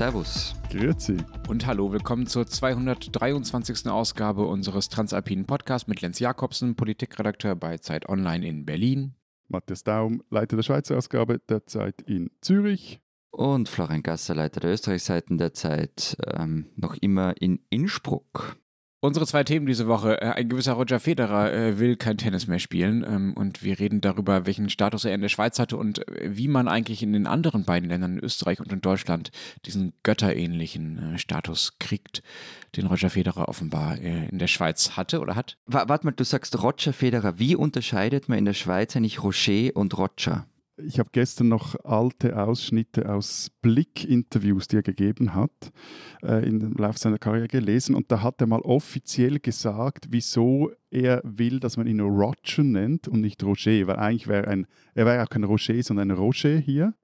[0.00, 0.54] Servus.
[0.70, 1.18] Grüezi.
[1.46, 3.86] Und hallo, willkommen zur 223.
[3.88, 9.14] Ausgabe unseres Transalpinen Podcasts mit Lenz Jakobsen, Politikredakteur bei Zeit Online in Berlin.
[9.48, 13.02] Matthias Daum, Leiter der Schweizer Ausgabe der Zeit in Zürich.
[13.30, 18.56] Und Florian Gasser, Leiter der Österreichseiten der Zeit, ähm, noch immer in Innsbruck.
[19.02, 20.20] Unsere zwei Themen diese Woche.
[20.20, 24.02] Äh, ein gewisser Roger Federer äh, will kein Tennis mehr spielen ähm, und wir reden
[24.02, 27.26] darüber, welchen Status er in der Schweiz hatte und äh, wie man eigentlich in den
[27.26, 29.30] anderen beiden Ländern, in Österreich und in Deutschland,
[29.64, 32.22] diesen götterähnlichen Status kriegt,
[32.76, 35.56] den Roger Federer offenbar in der Schweiz hatte oder hat.
[35.66, 37.38] Warte mal, du sagst Roger Federer.
[37.38, 40.46] Wie unterscheidet man in der Schweiz eigentlich Roger und Roger?
[40.84, 45.72] Ich habe gestern noch alte Ausschnitte aus Blick-Interviews, die er gegeben hat,
[46.22, 47.94] äh, im Laufe seiner Karriere gelesen.
[47.94, 53.08] Und da hat er mal offiziell gesagt, wieso er will, dass man ihn Roger nennt
[53.08, 56.94] und nicht Roger, weil eigentlich wäre er wäre auch kein Roger, sondern ein Roger hier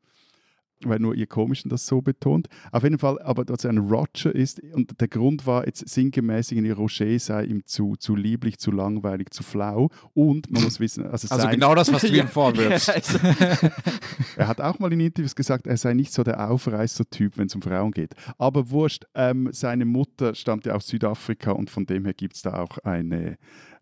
[0.85, 2.49] weil nur ihr Komischen das so betont.
[2.73, 6.53] Auf jeden Fall, aber dass er ein Roger ist und der Grund war jetzt sinngemäß,
[6.53, 11.07] ihr Roger sei ihm zu, zu lieblich, zu langweilig, zu flau und man muss wissen,
[11.07, 12.91] also, also genau das, was du ihm vorwirfst.
[12.91, 13.19] Also
[14.37, 17.55] er hat auch mal in Interviews gesagt, er sei nicht so der Aufreißer-Typ, wenn es
[17.55, 18.15] um Frauen geht.
[18.39, 22.43] Aber wurscht, ähm, seine Mutter stammt ja aus Südafrika und von dem her gibt es
[22.43, 23.39] da auch eine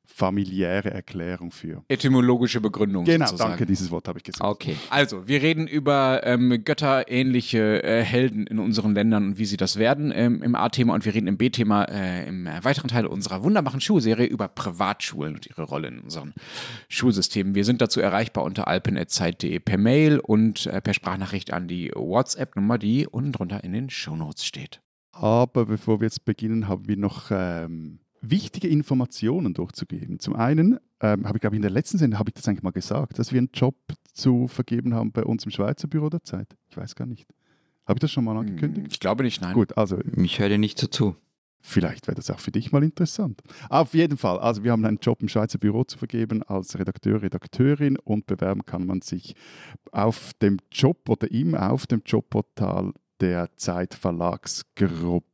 [0.06, 1.82] familiäre Erklärung für.
[1.88, 3.04] Etymologische Begründung.
[3.04, 3.50] Genau, sozusagen.
[3.50, 4.48] danke, dieses Wort habe ich gesagt.
[4.48, 4.76] Okay.
[4.90, 9.76] Also, wir reden über ähm, götterähnliche äh, Helden in unseren Ländern und wie sie das
[9.76, 13.80] werden ähm, im A-Thema und wir reden im B-Thema äh, im weiteren Teil unserer wunderbaren
[13.80, 16.34] Schulserie über Privatschulen und ihre Rolle in unseren
[16.88, 17.54] Schulsystemen.
[17.54, 22.78] Wir sind dazu erreichbar unter alpen.zeit.de per Mail und äh, per Sprachnachricht an die WhatsApp-Nummer,
[22.78, 24.80] die unten drunter in den Shownotes steht.
[25.12, 30.18] Aber bevor wir jetzt beginnen, haben wir noch ähm, wichtige Informationen durchzugeben.
[30.18, 32.62] Zum einen ähm, habe ich, glaube ich, in der letzten Sendung habe ich das eigentlich
[32.62, 33.76] mal gesagt, dass wir einen Job
[34.12, 36.56] zu vergeben haben bei uns im Schweizer Büro der Zeit.
[36.68, 37.26] Ich weiß gar nicht.
[37.86, 38.88] Habe ich das schon mal angekündigt?
[38.92, 39.52] Ich glaube nicht, nein.
[39.52, 39.98] Gut, also.
[40.16, 41.16] Ich höre dir nicht so zu.
[41.66, 43.40] Vielleicht wäre das auch für dich mal interessant.
[43.70, 47.22] Auf jeden Fall, also wir haben einen Job im Schweizer Büro zu vergeben als Redakteur,
[47.22, 49.34] Redakteurin und bewerben kann man sich
[49.90, 55.24] auf dem Job oder im auf dem Jobportal der Zeit Verlagsgruppe.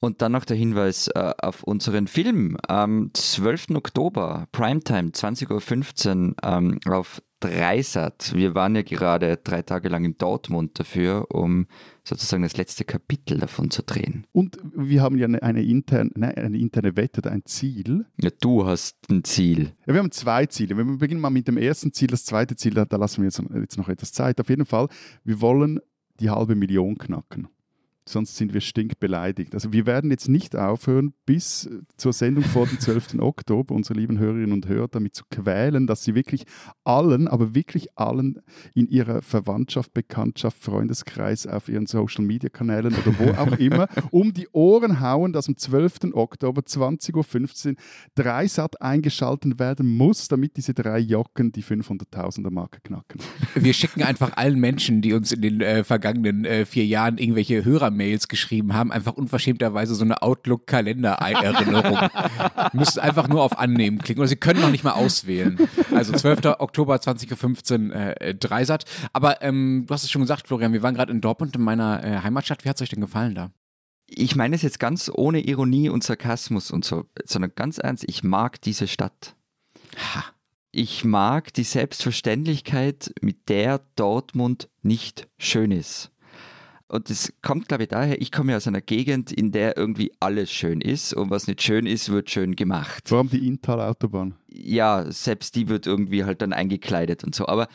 [0.00, 3.70] Und dann noch der Hinweis äh, auf unseren Film am 12.
[3.74, 8.32] Oktober, Primetime, 20.15 Uhr ähm, auf Dreisat.
[8.34, 11.66] Wir waren ja gerade drei Tage lang in Dortmund dafür, um
[12.04, 14.26] sozusagen das letzte Kapitel davon zu drehen.
[14.32, 18.06] Und wir haben ja eine, eine, interne, nein, eine interne Wette ein Ziel.
[18.20, 19.72] Ja, du hast ein Ziel.
[19.86, 20.76] Ja, wir haben zwei Ziele.
[20.76, 22.08] Wir beginnen mal mit dem ersten Ziel.
[22.08, 24.40] Das zweite Ziel, da, da lassen wir jetzt, jetzt noch etwas Zeit.
[24.40, 24.88] Auf jeden Fall,
[25.22, 25.80] wir wollen
[26.18, 27.48] die halbe Million knacken
[28.08, 29.54] sonst sind wir stinkbeleidigt.
[29.54, 33.20] Also wir werden jetzt nicht aufhören, bis zur Sendung vor dem 12.
[33.20, 36.44] Oktober unsere lieben Hörerinnen und Hörer damit zu quälen, dass sie wirklich
[36.84, 38.40] allen, aber wirklich allen
[38.74, 45.00] in ihrer Verwandtschaft, Bekanntschaft, Freundeskreis, auf ihren Social-Media-Kanälen oder wo auch immer um die Ohren
[45.00, 46.12] hauen, dass am 12.
[46.14, 47.74] Oktober 20.15 Uhr
[48.14, 53.20] Dreisat eingeschaltet werden muss, damit diese drei Jocken die 500.000er Marke knacken.
[53.54, 57.64] Wir schicken einfach allen Menschen, die uns in den äh, vergangenen äh, vier Jahren irgendwelche
[57.64, 62.08] Hörer Mails geschrieben haben, einfach unverschämterweise so eine Outlook-Kalender-Erinnerung.
[62.72, 64.20] Müssen einfach nur auf Annehmen klicken.
[64.20, 65.58] Oder sie können noch nicht mal auswählen.
[65.94, 66.46] Also 12.
[66.58, 68.86] Oktober 20.15 Uhr äh, Dreisat.
[69.12, 72.02] Aber ähm, du hast es schon gesagt, Florian, wir waren gerade in Dortmund, in meiner
[72.02, 72.64] äh, Heimatstadt.
[72.64, 73.50] Wie hat es euch denn gefallen da?
[74.06, 78.24] Ich meine es jetzt ganz ohne Ironie und Sarkasmus und so, sondern ganz ernst, ich
[78.24, 79.34] mag diese Stadt.
[80.14, 80.24] Ha.
[80.70, 86.10] Ich mag die Selbstverständlichkeit, mit der Dortmund nicht schön ist.
[86.88, 90.10] Und das kommt, glaube ich, daher, ich komme ja aus einer Gegend, in der irgendwie
[90.20, 93.08] alles schön ist und was nicht schön ist, wird schön gemacht.
[93.08, 94.34] Vor allem die Inntal-Autobahn.
[94.48, 97.46] Ja, selbst die wird irgendwie halt dann eingekleidet und so.
[97.46, 97.68] Aber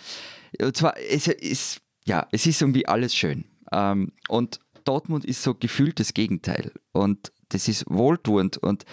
[0.59, 3.45] und zwar, es ist, ja, es ist irgendwie alles schön.
[3.71, 6.71] Ähm, und Dortmund ist so gefühlt das Gegenteil.
[6.91, 8.83] Und das ist wohltuend und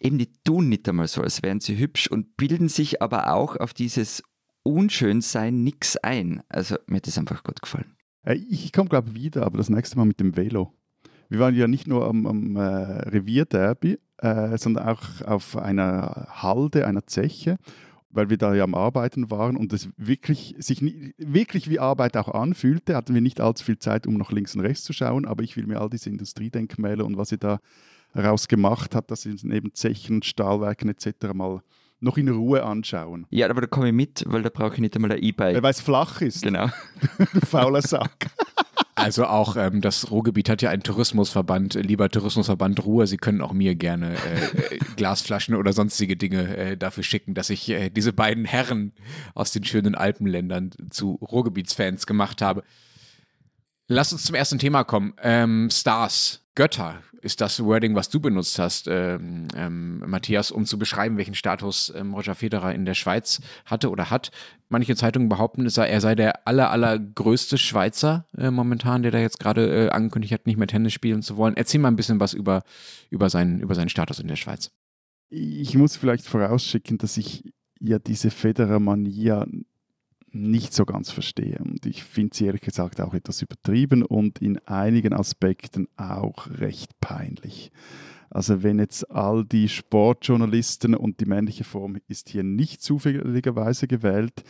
[0.00, 3.56] eben die tun nicht einmal so, als wären sie hübsch und bilden sich aber auch
[3.56, 4.22] auf dieses
[4.62, 6.42] Unschönsein nichts ein.
[6.48, 7.96] Also mir hat das einfach gut gefallen.
[8.22, 10.72] Äh, ich komme, glaube ich, wieder, aber das nächste Mal mit dem Velo.
[11.28, 16.86] Wir waren ja nicht nur am, am äh, Revierderby, äh, sondern auch auf einer Halde,
[16.86, 17.58] einer Zeche,
[18.10, 20.80] weil wir da ja am Arbeiten waren und es wirklich, sich
[21.18, 22.96] wirklich wie Arbeit auch anfühlte.
[22.96, 25.56] Hatten wir nicht allzu viel Zeit, um nach links und rechts zu schauen, aber ich
[25.56, 27.60] will mir all diese Industriedenkmäler und was sie da
[28.16, 31.34] rausgemacht hat, dass sie neben Zechen, Stahlwerken etc.
[31.34, 31.60] mal
[32.00, 33.26] noch in Ruhe anschauen.
[33.30, 35.62] Ja, aber da komme ich mit, weil da brauche ich nicht einmal ein E-Bike.
[35.62, 36.42] Weil es flach ist.
[36.42, 36.68] Genau.
[37.18, 38.28] du fauler Sack.
[38.98, 43.06] Also auch ähm, das Ruhrgebiet hat ja einen Tourismusverband, lieber Tourismusverband Ruhr.
[43.06, 47.48] Sie können auch mir gerne äh, äh, Glasflaschen oder sonstige Dinge äh, dafür schicken, dass
[47.48, 48.92] ich äh, diese beiden Herren
[49.34, 52.64] aus den schönen Alpenländern zu Ruhrgebietsfans gemacht habe.
[53.86, 55.14] Lass uns zum ersten Thema kommen.
[55.22, 60.76] Ähm, Stars, Götter ist das Wording, was du benutzt hast, ähm, ähm, Matthias, um zu
[60.76, 64.32] beschreiben, welchen Status ähm, Roger Federer in der Schweiz hatte oder hat.
[64.68, 69.20] Manche Zeitungen behaupten, er sei, er sei der aller, allergrößte Schweizer äh, momentan, der da
[69.20, 71.56] jetzt gerade äh, angekündigt hat, nicht mehr Tennis spielen zu wollen.
[71.56, 72.64] Erzähl mal ein bisschen was über,
[73.08, 74.72] über, seinen, über seinen Status in der Schweiz.
[75.30, 79.46] Ich muss vielleicht vorausschicken, dass ich ja diese Federer-Mania
[80.32, 81.58] nicht so ganz verstehe.
[81.58, 87.00] Und ich finde sie ehrlich gesagt auch etwas übertrieben und in einigen Aspekten auch recht
[87.00, 87.70] peinlich.
[88.30, 94.44] Also wenn jetzt all die Sportjournalisten und die männliche Form ist hier nicht zufälligerweise gewählt,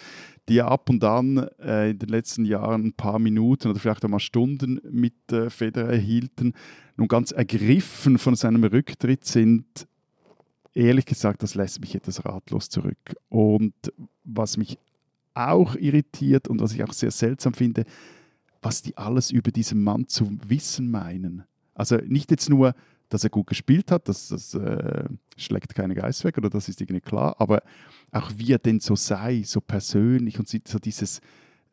[0.48, 4.08] die ab und an äh, in den letzten Jahren ein paar Minuten oder vielleicht auch
[4.08, 6.54] mal Stunden mit äh, Federer erhielten,
[6.96, 9.86] nun ganz ergriffen von seinem Rücktritt sind,
[10.74, 13.14] ehrlich gesagt, das lässt mich etwas ratlos zurück.
[13.28, 13.74] Und
[14.24, 14.78] was mich
[15.38, 17.84] auch irritiert und was ich auch sehr seltsam finde,
[18.62, 21.44] was die alles über diesen Mann zu wissen meinen.
[21.74, 22.74] Also nicht jetzt nur,
[23.08, 25.04] dass er gut gespielt hat, das, das äh,
[25.36, 27.62] schlägt keine Geist weg oder das ist irgendwie klar, aber
[28.10, 31.20] auch wie er denn so sei, so persönlich und so dieses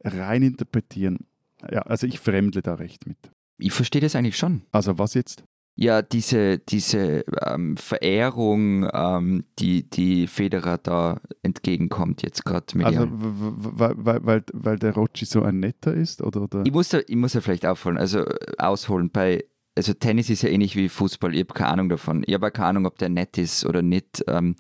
[0.04, 1.26] reininterpretieren.
[1.70, 3.18] Ja, also ich fremdle da recht mit.
[3.58, 4.62] Ich verstehe das eigentlich schon.
[4.72, 5.44] Also was jetzt?
[5.78, 12.66] Ja, diese, diese ähm, Verehrung, ähm, die, die Federer da entgegenkommt jetzt gerade.
[12.86, 16.22] Also weil, weil, weil der Rocci so ein netter ist?
[16.22, 16.64] Oder, oder?
[16.66, 19.10] Ich, muss da, ich muss ja vielleicht aufholen, also äh, ausholen.
[19.10, 19.44] Bei,
[19.76, 22.24] also Tennis ist ja ähnlich wie Fußball, ich habe keine Ahnung davon.
[22.26, 24.24] Ich habe keine Ahnung, ob der nett ist oder nicht.
[24.30, 24.56] Ähm,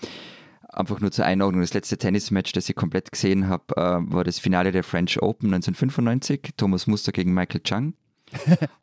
[0.67, 4.39] einfach nur zur Einordnung, das letzte Tennismatch, das ich komplett gesehen habe, äh, war das
[4.39, 7.93] Finale der French Open 1995, Thomas Muster gegen Michael Chang.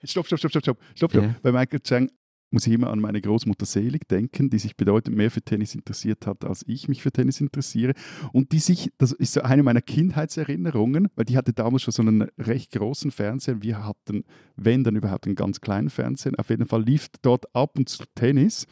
[0.04, 1.14] stopp, stopp, stopp, stopp, stopp, stopp.
[1.14, 1.34] Ja.
[1.42, 2.10] Bei Michael Chang
[2.52, 6.26] muss ich immer an meine Großmutter Selig denken, die sich bedeutend mehr für Tennis interessiert
[6.26, 7.94] hat, als ich mich für Tennis interessiere.
[8.32, 12.02] Und die sich, das ist so eine meiner Kindheitserinnerungen, weil die hatte damals schon so
[12.02, 13.62] einen recht großen Fernseher.
[13.62, 14.24] Wir hatten,
[14.56, 16.32] wenn dann überhaupt, einen ganz kleinen Fernseher.
[16.38, 18.66] Auf jeden Fall lief dort ab und zu Tennis.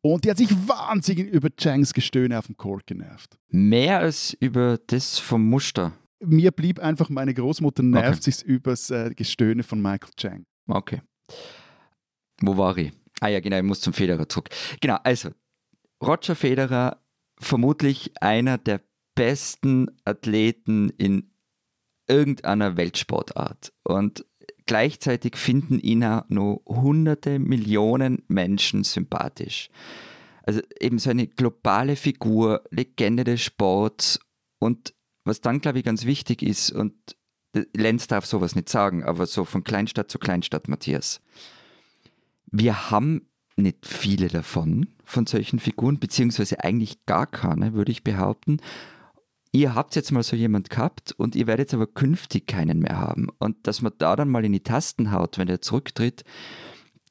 [0.00, 3.36] Und die hat sich wahnsinnig über Changs Gestöhne auf dem Court genervt.
[3.48, 5.92] Mehr als über das vom Muster.
[6.20, 8.30] Mir blieb einfach, meine Großmutter nervt okay.
[8.30, 10.46] sich über das äh, Gestöhne von Michael Chang.
[10.66, 11.00] Okay.
[12.40, 12.92] Wo war ich?
[13.20, 14.50] Ah ja, genau, ich muss zum Federer zurück.
[14.80, 15.30] Genau, also
[16.02, 17.02] Roger Federer,
[17.40, 18.80] vermutlich einer der
[19.14, 21.32] besten Athleten in
[22.08, 23.72] irgendeiner Weltsportart.
[23.82, 24.24] Und
[24.66, 29.70] gleichzeitig finden ihn auch nur hunderte Millionen Menschen sympathisch.
[30.44, 34.20] Also eben so eine globale Figur, Legende des Sports
[34.60, 34.94] und
[35.24, 36.94] was dann, glaube ich, ganz wichtig ist, und
[37.74, 41.20] Lenz darf sowas nicht sagen, aber so von Kleinstadt zu Kleinstadt, Matthias.
[42.50, 48.58] Wir haben nicht viele davon, von solchen Figuren, beziehungsweise eigentlich gar keine, würde ich behaupten.
[49.50, 53.28] Ihr habt jetzt mal so jemand gehabt und ihr werdet aber künftig keinen mehr haben.
[53.38, 56.24] Und dass man da dann mal in die Tasten haut, wenn er zurücktritt,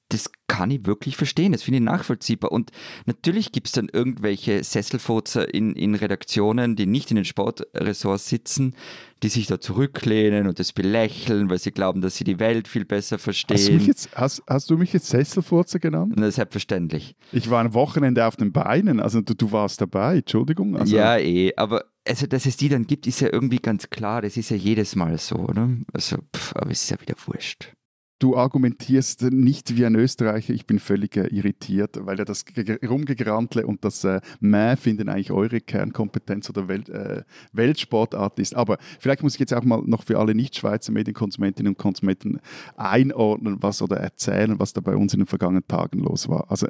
[0.09, 2.51] das kann ich wirklich verstehen, das finde ich nachvollziehbar.
[2.51, 2.71] Und
[3.05, 8.75] natürlich gibt es dann irgendwelche Sesselfurzer in, in Redaktionen, die nicht in den Sportressorts sitzen,
[9.21, 12.85] die sich da zurücklehnen und das belächeln, weil sie glauben, dass sie die Welt viel
[12.85, 13.57] besser verstehen.
[13.57, 16.13] Hast du mich jetzt, hast, hast du mich jetzt Sesselfurzer genannt?
[16.15, 17.15] Na, selbstverständlich.
[17.33, 20.77] Ich war am Wochenende auf den Beinen, also du, du warst dabei, Entschuldigung.
[20.77, 20.95] Also.
[20.95, 24.37] Ja, eh, aber also, dass es die dann gibt, ist ja irgendwie ganz klar, das
[24.37, 25.69] ist ja jedes Mal so, oder?
[25.91, 27.73] Also, pff, aber es ist ja wieder wurscht
[28.19, 30.53] du argumentierst nicht wie ein Österreicher.
[30.53, 32.45] Ich bin völlig äh, irritiert, weil ja das
[32.87, 38.55] Rumgegrantle und das äh, Mäh finden eigentlich eure Kernkompetenz oder Welt, äh, Weltsportart ist.
[38.55, 42.39] Aber vielleicht muss ich jetzt auch mal noch für alle Nicht-Schweizer Medienkonsumentinnen und Konsumenten
[42.75, 46.49] einordnen, was oder erzählen, was da bei uns in den vergangenen Tagen los war.
[46.49, 46.67] Also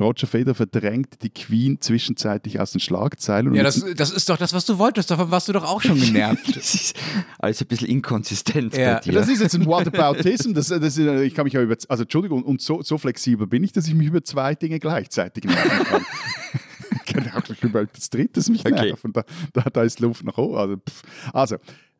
[0.00, 3.52] Roger Federer verdrängt die Queen zwischenzeitlich aus den Schlagzeilen.
[3.54, 5.10] Ja, das, das, ist doch das, was du wolltest.
[5.10, 6.46] Davon warst du doch auch schon genervt.
[6.56, 6.96] das ist
[7.38, 8.94] alles ein bisschen inkonsistent ja.
[8.94, 9.12] bei dir.
[9.12, 10.54] Das ist jetzt ein Whataboutism.
[10.54, 13.64] Das, das ist, ich kann mich ja über, also Entschuldigung, und so, so flexibel bin
[13.64, 16.06] ich, dass ich mich über zwei Dinge gleichzeitig nerven kann.
[16.92, 18.90] ich kann auch nicht über das dritte mich okay.
[18.90, 19.12] nerven.
[19.12, 20.56] Da, da, da, ist Luft nach oben.
[20.56, 20.76] Also,
[21.32, 21.56] also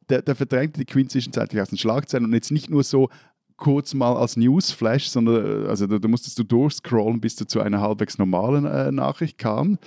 [0.09, 3.09] der, der verdrängte die Queen zwischenzeitlich aus den Schlagzeilen und jetzt nicht nur so,
[3.59, 7.61] kurz mal als Newsflash, sondern äh, also da, da, musstest du durchscrollen, bis du zu
[7.61, 9.79] einer halbwegs normalen äh, Nachricht kam.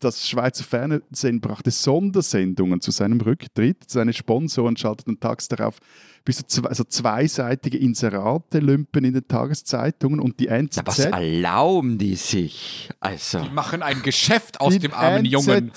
[0.00, 3.88] Das Schweizer Fernsehen brachte Sondersendungen zu seinem Rücktritt.
[3.88, 5.78] Seine Sponsoren schalteten tags darauf
[6.24, 10.76] bis zu zwei, also zweiseitige Inserate lümpen in den Tageszeitungen und die NZZ.
[10.76, 12.90] Ja, was erlauben die sich?
[13.00, 13.40] Also.
[13.40, 15.72] Die machen ein Geschäft aus dem armen NZZ, Jungen.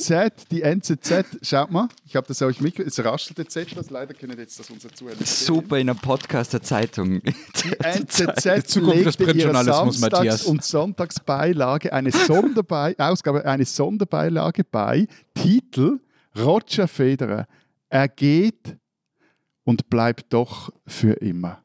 [0.52, 4.38] Die NZZ, schaut mal, ich habe das auch mit, es raschelt jetzt etwas, leider können
[4.38, 7.22] jetzt das unser Zuhörer Super in einem Podcast der Zeitung.
[7.24, 10.44] Die NZZ Zukunft des Printjournalismus, Matthias.
[10.44, 16.00] und Sonntagsbeilage, eine Sonderbe Ausgabe, eine Sonderbeilage bei, Titel
[16.38, 17.48] Roger Federer,
[17.90, 18.78] er geht
[19.66, 21.62] und bleibt doch für immer.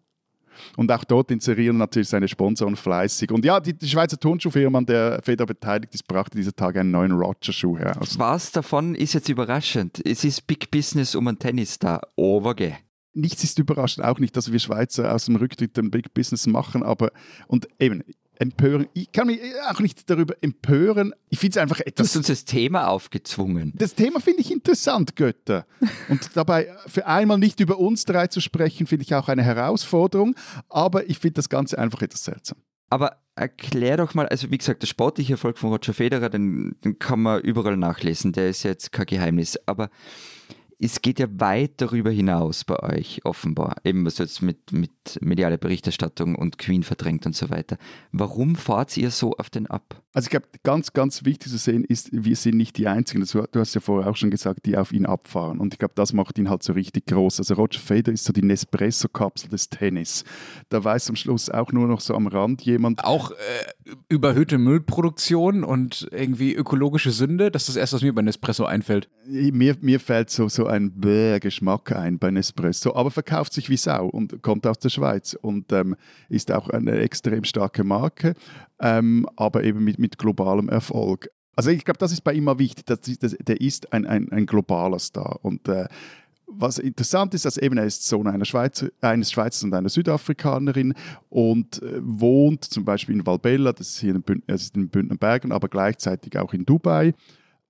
[0.76, 3.30] Und auch dort inserieren natürlich seine Sponsoren fleißig.
[3.30, 6.90] Und ja, die, die Schweizer Turnschuhfirma, an der Feder beteiligt ist, brachte dieser Tag einen
[6.90, 8.18] neuen Roger-Schuh heraus.
[8.18, 10.04] Was davon ist jetzt überraschend?
[10.04, 12.02] Es ist Big Business um einen Tennisstar.
[12.16, 12.76] Overge.
[13.12, 16.84] Nichts ist überraschend, auch nicht, dass wir Schweizer aus dem Rücktritt ein Big Business machen,
[16.84, 17.10] aber
[17.48, 18.04] und eben,
[18.40, 18.86] empören.
[18.94, 21.12] Ich kann mich auch nicht darüber empören.
[21.28, 21.94] Ich finde es einfach etwas.
[21.94, 23.72] Du hast uns das Thema aufgezwungen.
[23.76, 25.66] Das Thema finde ich interessant, Götter.
[26.08, 30.34] Und dabei für einmal nicht über uns drei zu sprechen, finde ich auch eine Herausforderung.
[30.68, 32.58] Aber ich finde das Ganze einfach etwas seltsam.
[32.88, 36.98] Aber erklär doch mal, also wie gesagt, der sportliche Erfolg von Roger Federer, den, den
[36.98, 38.32] kann man überall nachlesen.
[38.32, 39.58] Der ist jetzt kein Geheimnis.
[39.66, 39.90] Aber
[40.82, 43.76] es geht ja weit darüber hinaus bei euch, offenbar.
[43.84, 47.76] Eben, was jetzt mit, mit medialer Berichterstattung und Queen verdrängt und so weiter.
[48.12, 50.02] Warum fahrt ihr so auf den ab?
[50.12, 53.60] Also ich glaube, ganz, ganz wichtig zu sehen ist, wir sind nicht die Einzigen, du
[53.60, 55.60] hast ja vorher auch schon gesagt, die auf ihn abfahren.
[55.60, 57.38] Und ich glaube, das macht ihn halt so richtig groß.
[57.38, 60.24] Also Roger Federer ist so die Nespresso-Kapsel des Tennis.
[60.68, 63.04] Da weiß am Schluss auch nur noch so am Rand jemand.
[63.04, 63.34] Auch äh,
[64.08, 69.08] überhöhte Müllproduktion und irgendwie ökologische Sünde, das ist das erste, was mir bei Nespresso einfällt.
[69.26, 74.06] Mir, mir fällt so, so ein Bäh-Geschmack ein bei Nespresso, aber verkauft sich wie Sau
[74.06, 75.96] und kommt aus der Schweiz und ähm,
[76.28, 78.34] ist auch eine extrem starke Marke,
[78.80, 81.30] ähm, aber eben mit, mit globalem Erfolg.
[81.56, 84.32] Also ich glaube, das ist bei ihm mal wichtig, dass, dass, der ist ein, ein,
[84.32, 85.86] ein globaler Star und äh,
[86.52, 90.94] was interessant ist, dass eben er ist Sohn einer Schweizer, eines Schweizers und einer Südafrikanerin
[91.28, 95.52] und äh, wohnt zum Beispiel in Valbella, das ist hier in, Bünd, in Bündner Bergen,
[95.52, 97.14] aber gleichzeitig auch in Dubai.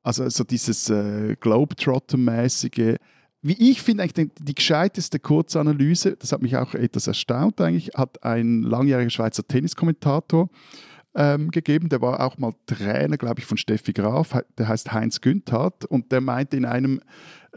[0.02, 2.96] Also so dieses äh, Globetrotter-mäßige.
[3.42, 8.22] Wie ich finde, eigentlich die, gescheiteste Kurzanalyse, das hat mich auch etwas erstaunt eigentlich, hat
[8.22, 10.50] ein langjähriger Schweizer Tenniskommentator
[11.14, 11.88] ähm, gegeben.
[11.88, 14.38] Der war auch mal Trainer, glaube ich, von Steffi Graf.
[14.58, 17.00] Der heißt Heinz Günthardt und der meinte in einem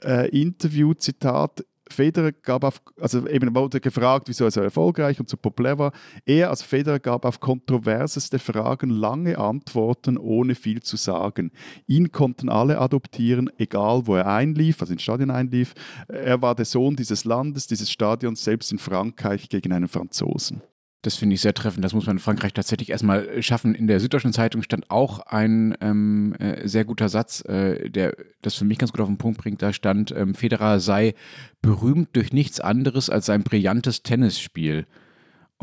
[0.03, 5.29] äh, Interview, Zitat, Federer gab auf, also eben wurde gefragt, wieso er so erfolgreich und
[5.29, 5.91] so populär war.
[6.25, 11.51] Er als Federer gab auf kontroverseste Fragen lange Antworten, ohne viel zu sagen.
[11.87, 15.73] Ihn konnten alle adoptieren, egal wo er einlief, also ins Stadion einlief.
[16.07, 20.61] Er war der Sohn dieses Landes, dieses Stadions, selbst in Frankreich gegen einen Franzosen.
[21.03, 21.83] Das finde ich sehr treffend.
[21.83, 23.75] Das muss man in Frankreich tatsächlich erstmal schaffen.
[23.75, 28.55] In der Süddeutschen Zeitung stand auch ein ähm, äh, sehr guter Satz, äh, der das
[28.55, 29.61] für mich ganz gut auf den Punkt bringt.
[29.61, 31.13] Da stand, ähm, Federer sei
[31.61, 34.87] berühmt durch nichts anderes als sein brillantes Tennisspiel.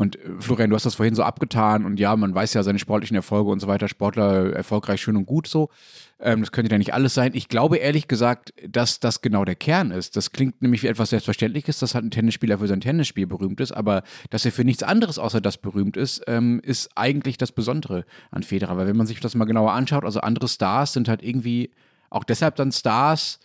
[0.01, 2.79] Und äh, Florian, du hast das vorhin so abgetan und ja, man weiß ja seine
[2.79, 5.69] sportlichen Erfolge und so weiter, Sportler erfolgreich, schön und gut so.
[6.19, 7.33] Ähm, das könnte ja nicht alles sein.
[7.35, 10.17] Ich glaube ehrlich gesagt, dass das genau der Kern ist.
[10.17, 13.73] Das klingt nämlich wie etwas Selbstverständliches, dass halt ein Tennisspieler für sein Tennisspiel berühmt ist,
[13.73, 18.05] aber dass er für nichts anderes außer das berühmt ist, ähm, ist eigentlich das Besondere
[18.31, 18.77] an Federer.
[18.77, 21.69] Weil wenn man sich das mal genauer anschaut, also andere Stars sind halt irgendwie
[22.09, 23.39] auch deshalb dann Stars,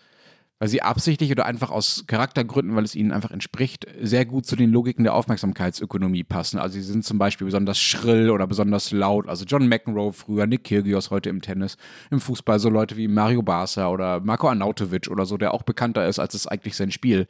[0.58, 4.56] weil sie absichtlich oder einfach aus Charaktergründen, weil es ihnen einfach entspricht, sehr gut zu
[4.56, 6.58] den Logiken der Aufmerksamkeitsökonomie passen.
[6.58, 9.28] Also sie sind zum Beispiel besonders schrill oder besonders laut.
[9.28, 11.76] Also John McEnroe früher, Nick Kyrgios heute im Tennis,
[12.10, 16.06] im Fußball so Leute wie Mario Barca oder Marco Arnautovic oder so, der auch bekannter
[16.08, 17.26] ist, als es eigentlich sein Spiel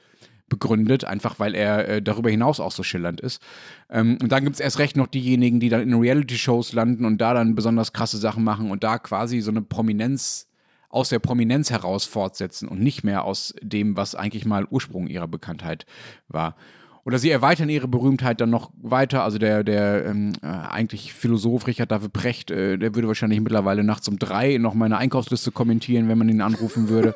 [0.49, 3.42] begründet, einfach weil er äh, darüber hinaus auch so schillernd ist.
[3.90, 7.21] Ähm, und dann gibt es erst recht noch diejenigen, die dann in Reality-Shows landen und
[7.21, 10.49] da dann besonders krasse Sachen machen und da quasi so eine Prominenz
[10.97, 15.29] aus der Prominenz heraus fortsetzen und nicht mehr aus dem, was eigentlich mal Ursprung ihrer
[15.29, 15.85] Bekanntheit
[16.29, 16.57] war.
[17.05, 19.23] Oder sie erweitern ihre Berühmtheit dann noch weiter.
[19.23, 23.85] Also der, der ähm, äh, eigentlich Philosoph Richard David Precht, äh, der würde wahrscheinlich mittlerweile
[23.85, 27.15] nachts um drei noch meine Einkaufsliste kommentieren, wenn man ihn anrufen würde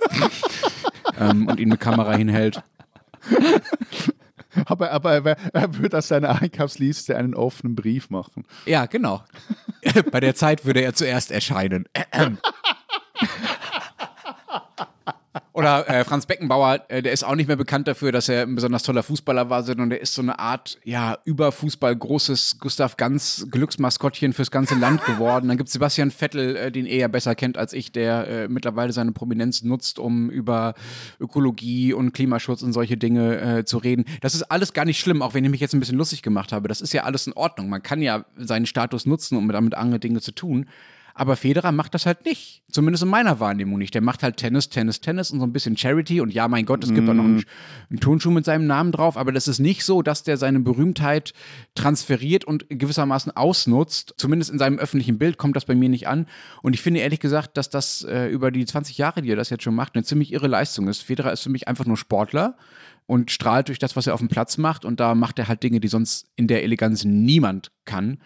[1.19, 2.63] ähm, und ihm eine Kamera hinhält.
[4.67, 8.45] Aber, aber er, er, würde aus seiner Einkaufsliste einen offenen Brief machen.
[8.67, 9.23] Ja, genau.
[10.11, 11.87] Bei der Zeit würde er zuerst erscheinen.
[15.61, 18.55] Oder äh, Franz Beckenbauer, äh, der ist auch nicht mehr bekannt dafür, dass er ein
[18.55, 22.97] besonders toller Fußballer war, sondern der ist so eine Art, ja, über Fußball großes Gustav
[22.97, 25.49] Ganz Glücksmaskottchen fürs ganze Land geworden.
[25.49, 28.49] Dann gibt es Sebastian Vettel, äh, den er ja besser kennt als ich, der äh,
[28.49, 30.75] mittlerweile seine Prominenz nutzt, um über
[31.21, 34.07] Ökologie und Klimaschutz und solche Dinge äh, zu reden.
[34.23, 36.53] Das ist alles gar nicht schlimm, auch wenn ich mich jetzt ein bisschen lustig gemacht
[36.53, 36.69] habe.
[36.69, 37.69] Das ist ja alles in Ordnung.
[37.69, 40.67] Man kann ja seinen Status nutzen, um damit andere Dinge zu tun.
[41.15, 42.63] Aber Federer macht das halt nicht.
[42.71, 43.95] Zumindest in meiner Wahrnehmung nicht.
[43.95, 46.21] Der macht halt Tennis, Tennis, Tennis und so ein bisschen Charity.
[46.21, 47.11] Und ja, mein Gott, es gibt mm.
[47.11, 47.45] auch noch einen, mhm.
[47.91, 49.17] einen Turnschuh mit seinem Namen drauf.
[49.17, 51.33] Aber das ist nicht so, dass der seine Berühmtheit
[51.75, 54.15] transferiert und gewissermaßen ausnutzt.
[54.17, 56.27] Zumindest in seinem öffentlichen Bild kommt das bei mir nicht an.
[56.63, 59.51] Und ich finde ehrlich gesagt, dass das äh, über die 20 Jahre, die er das
[59.51, 61.03] jetzt schon macht, eine ziemlich irre Leistung ist.
[61.03, 62.57] Federer ist für mich einfach nur Sportler
[63.11, 64.85] und strahlt durch das, was er auf dem Platz macht.
[64.85, 68.19] Und da macht er halt Dinge, die sonst in der Eleganz niemand kann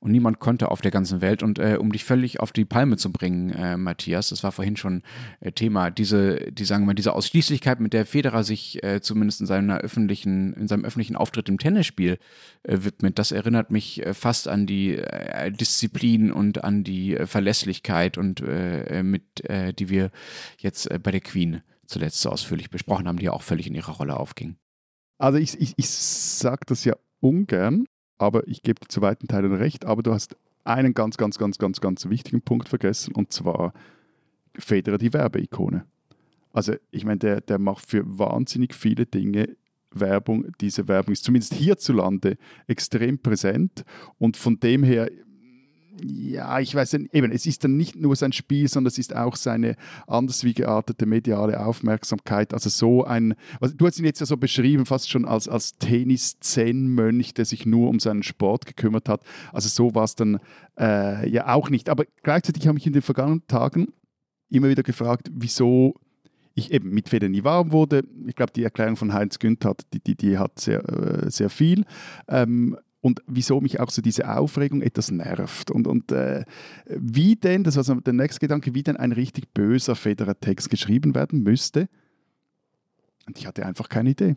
[0.00, 1.44] und niemand konnte auf der ganzen Welt.
[1.44, 4.76] Und äh, um dich völlig auf die Palme zu bringen, äh, Matthias, das war vorhin
[4.76, 5.02] schon
[5.38, 9.42] äh, Thema, diese, die sagen wir mal, diese Ausschließlichkeit, mit der Federer sich äh, zumindest
[9.42, 12.18] in seiner öffentlichen, in seinem öffentlichen Auftritt im Tennisspiel
[12.64, 15.00] äh, widmet, das erinnert mich äh, fast an die
[15.50, 18.42] Disziplin und an die Verlässlichkeit und
[19.02, 19.22] mit,
[19.78, 20.10] die wir
[20.58, 23.92] jetzt bei der Queen zuletzt so ausführlich besprochen haben, die ja auch völlig in ihrer
[23.92, 24.56] Rolle aufging.
[25.18, 27.86] Also ich, ich, ich sage das ja ungern,
[28.18, 31.58] aber ich gebe dir zu weiten Teilen recht, aber du hast einen ganz, ganz, ganz,
[31.58, 33.72] ganz, ganz wichtigen Punkt vergessen und zwar
[34.58, 35.84] Federer die Werbeikone.
[36.52, 39.56] Also ich meine, der, der macht für wahnsinnig viele Dinge
[39.94, 40.46] Werbung.
[40.60, 43.84] Diese Werbung ist zumindest hierzulande extrem präsent
[44.18, 45.10] und von dem her
[46.00, 49.36] ja, ich weiß eben, es ist dann nicht nur sein Spiel, sondern es ist auch
[49.36, 52.54] seine anders wie geartete mediale Aufmerksamkeit.
[52.54, 55.76] Also so ein, also du hast ihn jetzt ja so beschrieben, fast schon als, als
[55.78, 59.22] Tennis-Zen-Mönch, der sich nur um seinen Sport gekümmert hat.
[59.52, 60.38] Also so war es dann
[60.78, 61.88] äh, ja auch nicht.
[61.88, 63.88] Aber gleichzeitig habe ich in den vergangenen Tagen
[64.48, 65.94] immer wieder gefragt, wieso
[66.54, 68.04] ich eben mit Feder nie warm wurde.
[68.26, 71.84] Ich glaube, die Erklärung von Heinz Günther, die, die, die hat sehr, äh, sehr viel.
[72.28, 75.72] Ähm, und wieso mich auch so diese Aufregung etwas nervt.
[75.72, 76.44] Und, und äh,
[76.86, 81.14] wie denn, das war so der nächste Gedanke, wie denn ein richtig böser Federer-Text geschrieben
[81.14, 81.88] werden müsste.
[83.26, 84.36] Und ich hatte einfach keine Idee.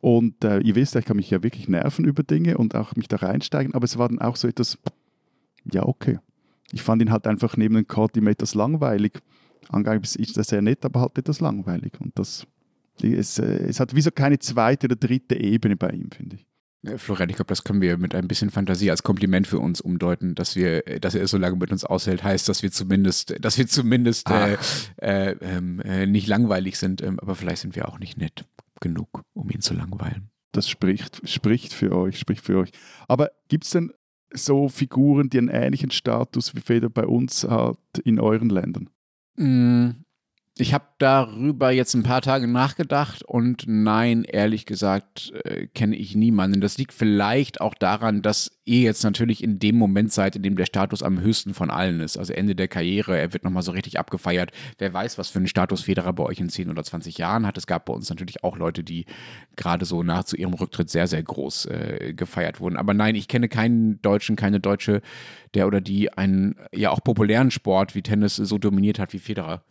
[0.00, 3.06] Und äh, ihr wisst, ich kann mich ja wirklich nerven über Dinge und auch mich
[3.06, 4.78] da reinsteigen, aber es war dann auch so etwas,
[5.70, 6.18] ja, okay.
[6.72, 9.20] Ich fand ihn halt einfach neben dem Kartim etwas langweilig.
[9.68, 11.92] Angeblich ist er sehr nett, aber halt etwas langweilig.
[12.00, 12.46] Und das,
[13.02, 16.46] es, äh, es hat wie so keine zweite oder dritte Ebene bei ihm, finde ich.
[16.96, 20.34] Florian, ich glaube, das können wir mit ein bisschen Fantasie als Kompliment für uns umdeuten,
[20.34, 23.66] dass wir, dass er so lange mit uns aushält, heißt, dass wir zumindest, dass wir
[23.66, 24.56] zumindest äh,
[24.96, 28.46] äh, ähm, äh, nicht langweilig sind, ähm, aber vielleicht sind wir auch nicht nett
[28.80, 30.30] genug, um ihn zu langweilen.
[30.52, 32.70] Das spricht, spricht für euch, spricht für euch.
[33.08, 33.92] Aber gibt es denn
[34.32, 38.88] so Figuren, die einen ähnlichen Status wie Feder bei uns hat in euren Ländern?
[39.36, 39.90] Mm,
[40.60, 46.14] ich habe darüber jetzt ein paar Tage nachgedacht und nein, ehrlich gesagt, äh, kenne ich
[46.14, 46.60] niemanden.
[46.60, 50.56] Das liegt vielleicht auch daran, dass ihr jetzt natürlich in dem Moment seid, in dem
[50.56, 52.16] der Status am höchsten von allen ist.
[52.16, 54.52] Also Ende der Karriere, er wird nochmal so richtig abgefeiert.
[54.78, 57.58] Wer weiß, was für einen Status Federer bei euch in 10 oder 20 Jahren hat.
[57.58, 59.06] Es gab bei uns natürlich auch Leute, die
[59.56, 62.76] gerade so nach zu ihrem Rücktritt sehr, sehr groß äh, gefeiert wurden.
[62.76, 65.02] Aber nein, ich kenne keinen Deutschen, keine Deutsche,
[65.54, 69.64] der oder die einen ja auch populären Sport wie Tennis so dominiert hat wie Federer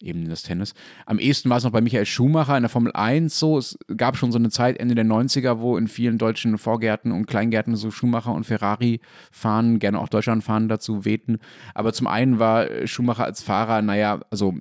[0.00, 0.74] eben das Tennis.
[1.06, 3.58] Am ehesten war es noch bei Michael Schumacher in der Formel 1 so.
[3.58, 7.26] Es gab schon so eine Zeit Ende der 90er, wo in vielen deutschen Vorgärten und
[7.26, 11.38] Kleingärten so Schumacher und Ferrari fahren, gerne auch Deutschland fahren dazu wehten.
[11.74, 14.54] Aber zum einen war Schumacher als Fahrer, naja, also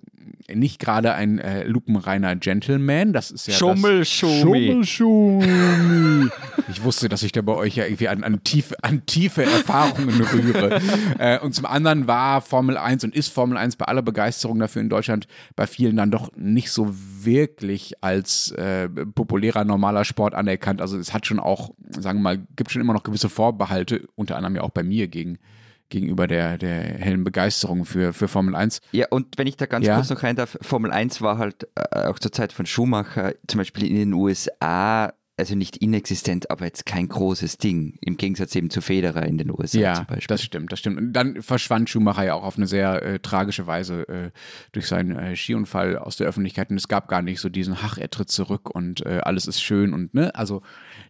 [0.53, 3.13] nicht gerade ein äh, lupenreiner Gentleman.
[3.13, 4.83] Das ist ja Schummelschumi.
[4.85, 6.29] Schummelschumi.
[6.69, 10.21] ich wusste, dass ich da bei euch ja irgendwie an, an, tiefe, an tiefe Erfahrungen
[10.21, 10.81] rühre.
[11.19, 14.81] äh, und zum anderen war Formel 1 und ist Formel 1 bei aller Begeisterung dafür
[14.81, 20.81] in Deutschland bei vielen dann doch nicht so wirklich als äh, populärer, normaler Sport anerkannt.
[20.81, 24.37] Also es hat schon auch, sagen wir mal, gibt schon immer noch gewisse Vorbehalte, unter
[24.37, 25.39] anderem ja auch bei mir gegen
[25.89, 28.81] gegenüber der, der hellen Begeisterung für, für Formel 1.
[28.91, 29.95] Ja, und wenn ich da ganz ja.
[29.95, 33.59] kurz noch rein darf, Formel 1 war halt äh, auch zur Zeit von Schumacher zum
[33.59, 38.69] Beispiel in den USA also nicht inexistent, aber jetzt kein großes Ding, im Gegensatz eben
[38.69, 40.27] zu Federer in den USA ja, zum Beispiel.
[40.27, 40.97] das stimmt, das stimmt.
[40.97, 44.31] Und dann verschwand Schumacher ja auch auf eine sehr äh, tragische Weise äh,
[44.71, 47.97] durch seinen äh, Skiunfall aus der Öffentlichkeit und es gab gar nicht so diesen, ach,
[47.97, 50.61] er tritt zurück und äh, alles ist schön und ne, also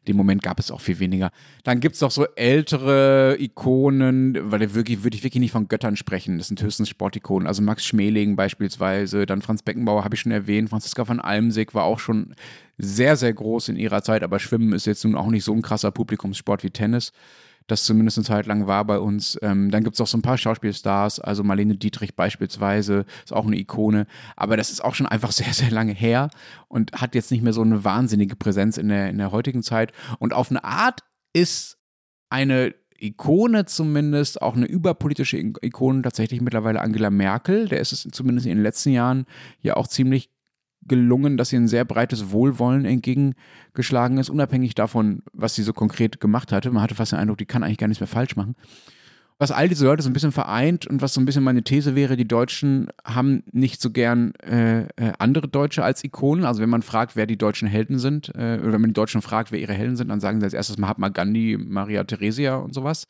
[0.08, 1.32] den Moment gab es auch viel weniger.
[1.64, 5.68] Dann gibt es noch so ältere Ikonen, weil der wirklich, würde ich wirklich nicht von
[5.68, 6.38] Göttern sprechen.
[6.40, 7.48] Das sind höchstens Sportikonen.
[7.48, 11.84] Also Max Schmeling beispielsweise, dann Franz Beckenbauer habe ich schon erwähnt, Franziska von Almsig war
[11.84, 12.36] auch schon
[12.78, 15.62] sehr, sehr groß in ihrer Zeit, aber Schwimmen ist jetzt nun auch nicht so ein
[15.62, 17.12] krasser Publikumssport wie Tennis
[17.68, 19.38] das zumindest eine Zeit lang war bei uns.
[19.42, 23.46] Ähm, dann gibt es auch so ein paar Schauspielstars, also Marlene Dietrich beispielsweise, ist auch
[23.46, 26.30] eine Ikone, aber das ist auch schon einfach sehr, sehr lange her
[26.68, 29.92] und hat jetzt nicht mehr so eine wahnsinnige Präsenz in der, in der heutigen Zeit.
[30.20, 31.02] Und auf eine Art
[31.34, 31.78] ist
[32.30, 37.68] eine Ikone zumindest, auch eine überpolitische Ikone tatsächlich mittlerweile Angela Merkel.
[37.68, 39.26] Der ist es zumindest in den letzten Jahren
[39.62, 40.30] ja auch ziemlich
[40.88, 46.20] gelungen, dass ihr ein sehr breites Wohlwollen entgegengeschlagen ist, unabhängig davon, was sie so konkret
[46.20, 46.72] gemacht hatte.
[46.72, 48.56] Man hatte fast den Eindruck, die kann eigentlich gar nichts mehr falsch machen.
[49.38, 51.94] Was all diese Leute so ein bisschen vereint und was so ein bisschen meine These
[51.94, 56.46] wäre, die Deutschen haben nicht so gern äh, äh, andere Deutsche als Ikonen.
[56.46, 59.22] Also wenn man fragt, wer die deutschen Helden sind, äh, oder wenn man die Deutschen
[59.22, 62.74] fragt, wer ihre Helden sind, dann sagen sie als erstes Mahatma Gandhi, Maria Theresia und
[62.74, 63.08] sowas.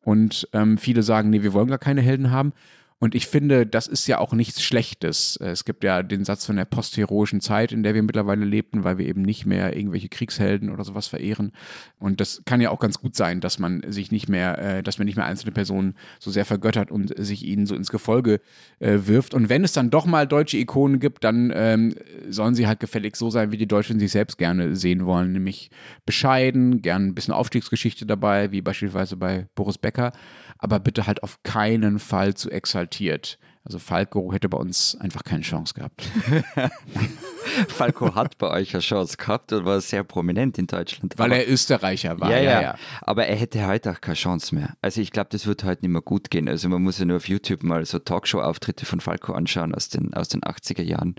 [0.00, 2.54] Und ähm, viele sagen, nee, wir wollen gar keine Helden haben.
[3.00, 5.38] Und ich finde, das ist ja auch nichts Schlechtes.
[5.40, 8.98] Es gibt ja den Satz von der postheroischen Zeit, in der wir mittlerweile lebten, weil
[8.98, 11.52] wir eben nicht mehr irgendwelche Kriegshelden oder sowas verehren.
[12.00, 14.98] Und das kann ja auch ganz gut sein, dass man sich nicht mehr, äh, dass
[14.98, 18.40] man nicht mehr einzelne Personen so sehr vergöttert und sich ihnen so ins Gefolge
[18.80, 19.32] äh, wirft.
[19.32, 21.94] Und wenn es dann doch mal deutsche Ikonen gibt, dann ähm,
[22.28, 25.70] sollen sie halt gefällig so sein, wie die Deutschen sich selbst gerne sehen wollen, nämlich
[26.04, 30.12] bescheiden, gern ein bisschen Aufstiegsgeschichte dabei, wie beispielsweise bei Boris Becker
[30.58, 32.50] aber bitte halt auf keinen Fall zu
[32.88, 33.38] exaltiert.
[33.64, 36.02] Also Falco hätte bei uns einfach keine Chance gehabt.
[37.68, 41.18] Falco hat bei euch eine Chance gehabt und war sehr prominent in Deutschland.
[41.18, 42.30] Weil aber, er Österreicher war.
[42.30, 44.74] Ja, ja, ja, Aber er hätte heute auch keine Chance mehr.
[44.80, 46.48] Also ich glaube, das wird heute nicht mehr gut gehen.
[46.48, 50.14] Also man muss ja nur auf YouTube mal so Talkshow-Auftritte von Falco anschauen aus den,
[50.14, 51.16] aus den 80er Jahren,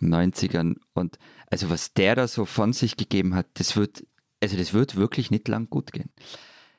[0.00, 0.76] 90ern.
[0.94, 1.18] Und
[1.50, 4.06] also was der da so von sich gegeben hat, das wird,
[4.42, 6.10] also das wird wirklich nicht lang gut gehen.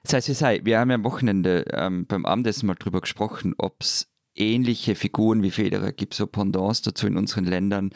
[0.03, 3.53] Sei es wie sei, wir haben ja am Wochenende ähm, beim Abendessen mal drüber gesprochen,
[3.57, 7.91] ob es ähnliche Figuren wie Federer gibt, so Pendants dazu in unseren Ländern.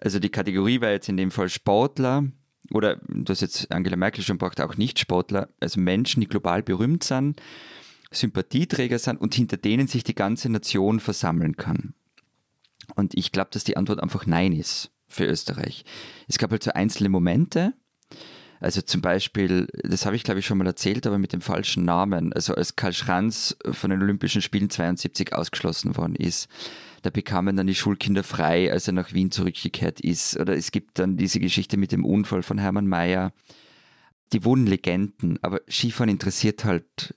[0.00, 2.24] Also die Kategorie war jetzt in dem Fall Sportler
[2.70, 7.40] oder das jetzt Angela Merkel schon braucht, auch Nicht-Sportler, also Menschen, die global berühmt sind,
[8.10, 11.94] Sympathieträger sind und hinter denen sich die ganze Nation versammeln kann.
[12.94, 15.84] Und ich glaube, dass die Antwort einfach Nein ist für Österreich.
[16.28, 17.74] Es gab halt so einzelne Momente,
[18.64, 21.84] also zum Beispiel, das habe ich glaube ich schon mal erzählt, aber mit dem falschen
[21.84, 22.32] Namen.
[22.32, 26.48] Also als Karl Schranz von den Olympischen Spielen 72 ausgeschlossen worden ist,
[27.02, 30.38] da bekamen dann die Schulkinder frei, als er nach Wien zurückgekehrt ist.
[30.40, 33.34] Oder es gibt dann diese Geschichte mit dem Unfall von Hermann Mayer.
[34.32, 37.14] Die wurden Legenden, aber Skifahren interessiert halt,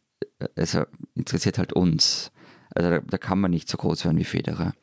[0.58, 0.84] also
[1.16, 2.34] interessiert halt uns.
[2.76, 4.74] Also da, da kann man nicht so groß werden wie Federer.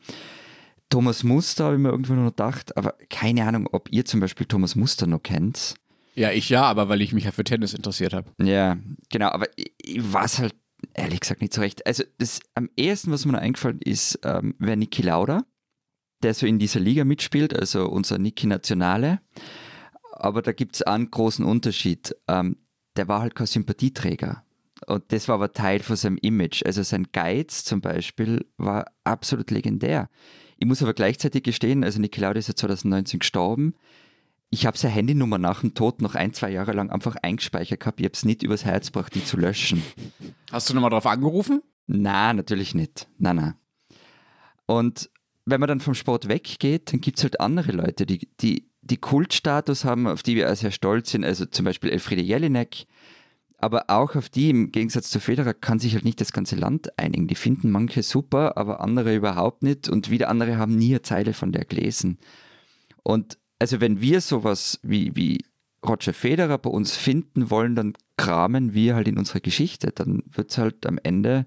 [0.88, 4.46] Thomas Muster habe ich mir irgendwo noch gedacht, aber keine Ahnung, ob ihr zum Beispiel
[4.46, 5.74] Thomas Muster noch kennt.
[6.14, 8.30] Ja, ich ja, aber weil ich mich ja für Tennis interessiert habe.
[8.42, 8.76] Ja,
[9.10, 10.54] genau, aber ich, ich weiß halt
[10.94, 11.86] ehrlich gesagt nicht so recht.
[11.86, 15.44] Also das am ersten, was mir noch eingefallen ist, ähm, wäre Niki Lauda,
[16.22, 19.20] der so in dieser Liga mitspielt, also unser Niki Nationale.
[20.12, 22.14] Aber da gibt es einen großen Unterschied.
[22.28, 22.58] Ähm,
[22.96, 24.44] der war halt kein Sympathieträger.
[24.86, 26.62] Und das war aber Teil von seinem Image.
[26.64, 30.08] Also sein Geiz zum Beispiel war absolut legendär.
[30.58, 33.74] Ich muss aber gleichzeitig gestehen, also Niki Lauda ist ja 2019 gestorben
[34.54, 37.98] ich habe seine Handynummer nach dem Tod noch ein, zwei Jahre lang einfach eingespeichert gehabt.
[37.98, 39.82] Ich habe es nicht übers Herz gebracht, die zu löschen.
[40.52, 41.60] Hast du nochmal drauf angerufen?
[41.88, 43.08] Nein, natürlich nicht.
[43.18, 43.54] Nein, nein.
[44.66, 45.10] Und
[45.44, 48.96] wenn man dann vom Sport weggeht, dann gibt es halt andere Leute, die, die, die
[48.96, 51.24] Kultstatus haben, auf die wir sehr stolz sind.
[51.24, 52.86] Also zum Beispiel Elfriede Jelinek.
[53.58, 56.96] Aber auch auf die, im Gegensatz zu Federer, kann sich halt nicht das ganze Land
[56.96, 57.26] einigen.
[57.26, 59.88] Die finden manche super, aber andere überhaupt nicht.
[59.88, 62.18] Und wieder andere haben nie eine Zeile von der gelesen.
[63.02, 65.44] Und also wenn wir sowas wie, wie
[65.86, 69.92] Roger Federer bei uns finden wollen, dann kramen wir halt in unserer Geschichte.
[69.94, 71.46] Dann wird es halt am Ende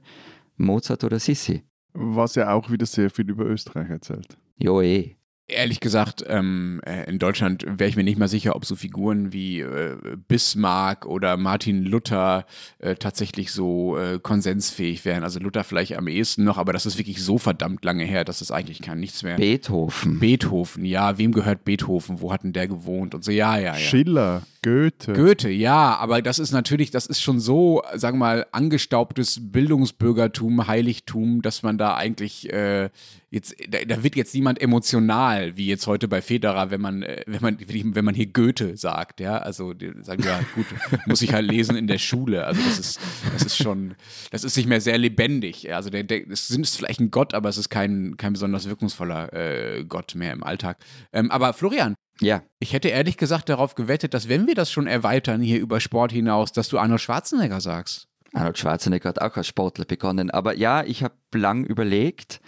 [0.58, 1.64] Mozart oder Sissi.
[1.94, 4.38] Was ja auch wieder sehr viel über Österreich erzählt.
[4.58, 5.16] Jo, eh.
[5.50, 9.32] Ehrlich gesagt, ähm, äh, in Deutschland wäre ich mir nicht mal sicher, ob so Figuren
[9.32, 9.96] wie äh,
[10.28, 12.46] Bismarck oder Martin Luther
[12.80, 15.24] äh, tatsächlich so äh, konsensfähig wären.
[15.24, 18.42] Also Luther vielleicht am ehesten noch, aber das ist wirklich so verdammt lange her, dass
[18.42, 19.38] es eigentlich kann nichts mehr.
[19.38, 20.20] Beethoven.
[20.20, 21.18] Beethoven, ja.
[21.18, 22.20] Wem gehört Beethoven?
[22.20, 23.16] Wo hat denn der gewohnt?
[23.16, 23.76] Und so, ja, ja, ja.
[23.76, 24.42] Schiller.
[24.68, 25.14] Goethe.
[25.14, 30.68] Goethe, ja, aber das ist natürlich, das ist schon so, sagen wir mal, angestaubtes Bildungsbürgertum,
[30.68, 32.90] Heiligtum, dass man da eigentlich äh,
[33.30, 37.24] jetzt, da, da, wird jetzt niemand emotional, wie jetzt heute bei Federer, wenn man, äh,
[37.28, 40.66] wenn man, wenn man hier Goethe sagt, ja, also sagen ja, gut,
[41.06, 43.00] muss ich halt lesen in der Schule, also das ist,
[43.32, 43.96] das ist schon,
[44.32, 47.48] das ist nicht mehr sehr lebendig, also der, der es ist vielleicht ein Gott, aber
[47.48, 50.78] es ist kein, kein besonders wirkungsvoller äh, Gott mehr im Alltag.
[51.14, 52.42] Ähm, aber Florian, ja.
[52.60, 56.12] Ich hätte ehrlich gesagt darauf gewettet, dass wenn wir das schon erweitern hier über Sport
[56.12, 58.08] hinaus, dass du Arnold Schwarzenegger sagst.
[58.34, 60.32] Arnold Schwarzenegger hat auch als Sportler begonnen.
[60.32, 62.42] Aber ja, ich habe lang überlegt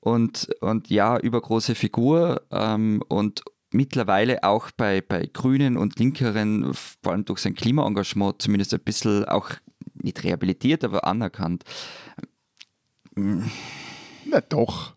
[0.00, 3.42] und, und ja, übergroße Figur ähm, und
[3.72, 9.24] mittlerweile auch bei, bei Grünen und Linkeren, vor allem durch sein Klimaengagement, zumindest ein bisschen
[9.26, 9.50] auch
[9.94, 11.64] nicht rehabilitiert, aber anerkannt.
[13.14, 14.94] Na doch.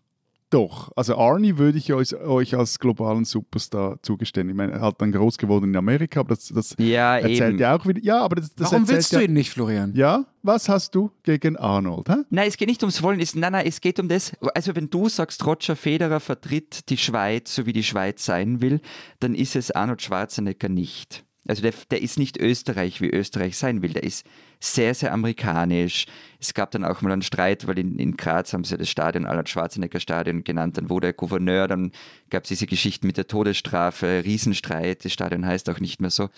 [0.54, 4.48] Doch, also Arnie würde ich euch, euch, als globalen Superstar zugestehen.
[4.48, 7.76] Ich meine, er hat dann groß geworden in Amerika, aber das, das ja, erzählt ja
[7.76, 8.00] auch wieder.
[8.04, 9.92] Ja, aber das, das Warum willst ja, du ihn nicht, Florian?
[9.96, 12.08] Ja, was hast du gegen Arnold?
[12.08, 12.18] Hä?
[12.30, 13.18] Nein, es geht nicht ums Wollen.
[13.18, 14.30] Es, nein, nein, es geht um das.
[14.54, 18.80] Also, wenn du sagst, Roger Federer vertritt die Schweiz, so wie die Schweiz sein will,
[19.18, 21.24] dann ist es Arnold Schwarzenegger nicht.
[21.46, 23.92] Also der, der ist nicht Österreich, wie Österreich sein will.
[23.92, 24.26] Der ist
[24.60, 26.06] sehr, sehr amerikanisch.
[26.40, 29.26] Es gab dann auch mal einen Streit, weil in, in Graz haben sie das Stadion
[29.26, 30.78] Arnold Schwarzenegger Stadion genannt.
[30.78, 31.92] Dann wurde er Gouverneur, dann
[32.30, 35.04] gab es diese Geschichten mit der Todesstrafe, Riesenstreit.
[35.04, 36.30] Das Stadion heißt auch nicht mehr so.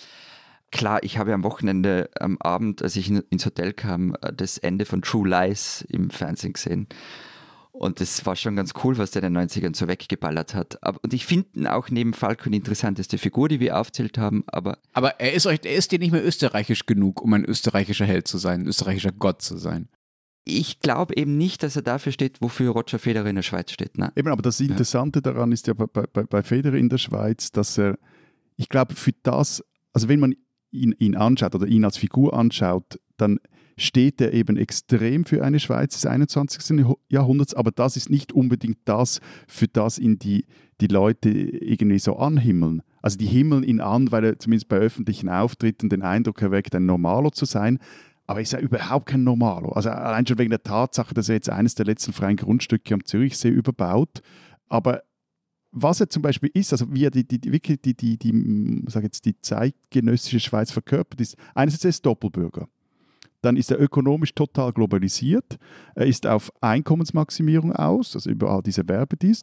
[0.72, 5.02] Klar, ich habe am Wochenende, am Abend, als ich ins Hotel kam, das Ende von
[5.02, 6.88] True Lies im Fernsehen gesehen.
[7.78, 10.82] Und das war schon ganz cool, was der in den 90ern so weggeballert hat.
[10.82, 14.44] Aber, und ich finde ihn auch neben Falco die interessanteste Figur, die wir aufzählt haben.
[14.46, 18.06] Aber, aber er ist euch, er ist dir nicht mehr österreichisch genug, um ein österreichischer
[18.06, 19.88] Held zu sein, ein österreichischer Gott zu sein.
[20.44, 23.98] Ich glaube eben nicht, dass er dafür steht, wofür Roger Federer in der Schweiz steht.
[23.98, 24.12] Ne?
[24.16, 25.32] Eben, aber das Interessante ja.
[25.32, 27.98] daran ist ja bei, bei, bei Federer in der Schweiz, dass er,
[28.56, 29.62] ich glaube, für das,
[29.92, 30.34] also wenn man
[30.70, 33.38] ihn, ihn anschaut oder ihn als Figur anschaut, dann
[33.76, 36.86] steht er eben extrem für eine Schweiz des 21.
[37.08, 40.46] Jahrhunderts, aber das ist nicht unbedingt das, für das ihn die,
[40.80, 42.82] die Leute irgendwie so anhimmeln.
[43.02, 46.86] Also die himmeln ihn an, weil er zumindest bei öffentlichen Auftritten den Eindruck erweckt, ein
[46.86, 47.78] Normaler zu sein.
[48.26, 49.68] Aber ist er überhaupt kein Normalo.
[49.68, 53.04] Also allein schon wegen der Tatsache, dass er jetzt eines der letzten freien Grundstücke am
[53.04, 54.20] Zürichsee überbaut.
[54.68, 55.02] Aber
[55.70, 59.04] was er zum Beispiel ist, also wie er die, die, wirklich die, die, die, sag
[59.04, 62.68] jetzt, die zeitgenössische Schweiz verkörpert, ist einerseits er ist Doppelbürger
[63.42, 65.58] dann ist er ökonomisch total globalisiert.
[65.94, 69.42] Er ist auf Einkommensmaximierung aus, also überall diese Werbedeals,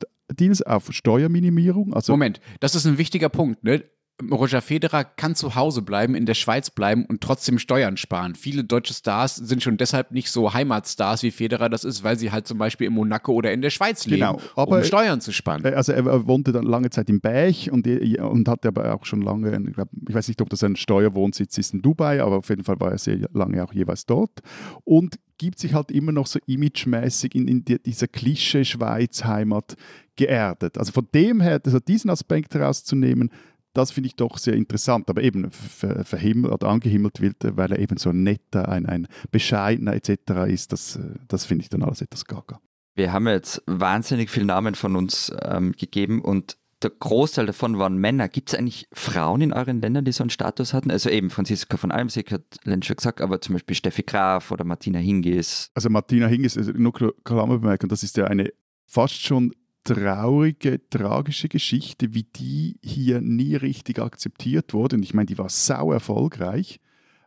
[0.66, 1.94] auf Steuerminimierung.
[1.94, 3.64] Also Moment, das ist ein wichtiger Punkt.
[3.64, 3.84] Ne?
[4.32, 8.36] Roger Federer kann zu Hause bleiben, in der Schweiz bleiben und trotzdem Steuern sparen.
[8.36, 12.32] Viele deutsche Stars sind schon deshalb nicht so Heimatstars wie Federer das ist, weil sie
[12.32, 15.32] halt zum Beispiel in Monaco oder in der Schweiz leben, genau, aber, um Steuern zu
[15.32, 15.66] sparen.
[15.66, 19.60] Also er wohnte dann lange Zeit in Bäch und, und hatte aber auch schon lange,
[20.08, 22.92] ich, weiß nicht, ob das ein Steuerwohnsitz ist in Dubai, aber auf jeden Fall war
[22.92, 24.42] er sehr lange auch jeweils dort
[24.84, 29.76] und gibt sich halt immer noch so imagemäßig in, in dieser Klischee-Schweiz-Heimat
[30.16, 30.78] geerdet.
[30.78, 33.32] Also von dem her, also diesen Aspekt herauszunehmen,
[33.74, 37.80] das finde ich doch sehr interessant, aber eben ver verhimmelt oder angehimmelt wird, weil er
[37.80, 40.48] eben so ein netter, ein, ein bescheidener etc.
[40.48, 42.60] ist, das, das finde ich dann alles etwas gaga.
[42.96, 47.98] Wir haben jetzt wahnsinnig viele Namen von uns ähm, gegeben und der Großteil davon waren
[47.98, 48.28] Männer.
[48.28, 50.92] Gibt es eigentlich Frauen in euren Ländern, die so einen Status hatten?
[50.92, 54.66] Also eben Franziska von Almsick hat Lenz schon gesagt, aber zum Beispiel Steffi Graf oder
[54.66, 55.72] Martina Hingis.
[55.74, 58.52] Also Martina Hingis, also nur Klammerbemerkung, das ist ja eine
[58.86, 59.54] fast schon
[59.84, 64.96] traurige, tragische Geschichte, wie die hier nie richtig akzeptiert wurde.
[64.96, 66.80] Und ich meine, die war sau erfolgreich.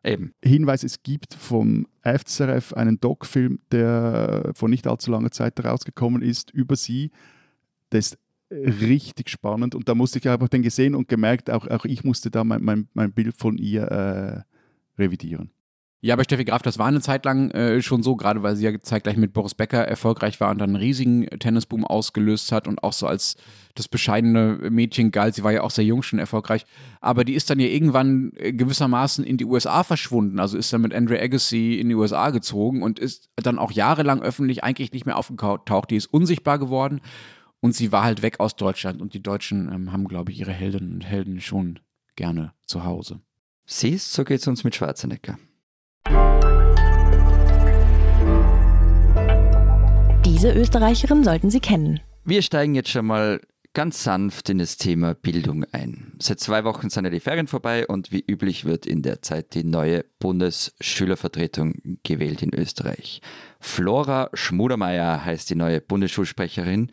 [0.03, 0.33] Eben.
[0.42, 6.51] Hinweis, es gibt vom FCRF einen Doc-Film, der vor nicht allzu langer Zeit rausgekommen ist,
[6.51, 7.11] über sie.
[7.90, 8.19] Der ist
[8.51, 12.31] richtig spannend und da musste ich einfach den gesehen und gemerkt, auch, auch ich musste
[12.31, 15.51] da mein, mein, mein Bild von ihr äh, revidieren.
[16.07, 18.64] Ja, bei Steffi Graf, das war eine Zeit lang äh, schon so, gerade weil sie
[18.64, 22.85] ja zeitgleich mit Boris Becker erfolgreich war und dann einen riesigen Tennisboom ausgelöst hat und
[22.85, 23.35] auch so als
[23.75, 25.35] das bescheidene Mädchen galt.
[25.35, 26.64] Sie war ja auch sehr jung schon erfolgreich.
[27.01, 30.38] Aber die ist dann ja irgendwann äh, gewissermaßen in die USA verschwunden.
[30.38, 34.23] Also ist dann mit Andre Agassi in die USA gezogen und ist dann auch jahrelang
[34.23, 35.90] öffentlich eigentlich nicht mehr aufgetaucht.
[35.90, 37.01] Die ist unsichtbar geworden
[37.59, 39.03] und sie war halt weg aus Deutschland.
[39.03, 41.81] Und die Deutschen ähm, haben, glaube ich, ihre Heldinnen und Helden schon
[42.14, 43.23] gerne zu Hause.
[43.64, 45.37] Siehst, so geht es uns mit Schwarzenegger.
[50.37, 51.99] Diese Österreicherin sollten Sie kennen.
[52.27, 53.40] Wir steigen jetzt schon mal
[53.72, 56.12] ganz sanft in das Thema Bildung ein.
[56.18, 59.55] Seit zwei Wochen sind ja die Ferien vorbei und wie üblich wird in der Zeit
[59.55, 63.22] die neue Bundesschülervertretung gewählt in Österreich.
[63.61, 66.92] Flora Schmudermeier heißt die neue Bundesschulsprecherin,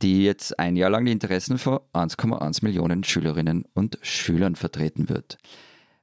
[0.00, 5.38] die jetzt ein Jahr lang die Interessen von 1,1 Millionen Schülerinnen und Schülern vertreten wird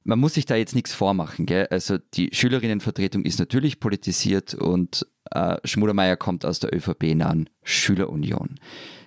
[0.03, 1.45] man muss sich da jetzt nichts vormachen.
[1.45, 1.67] Gell?
[1.67, 8.59] Also die Schülerinnenvertretung ist natürlich politisiert und äh, Schmudermeier kommt aus der ÖVP-nahen Schülerunion.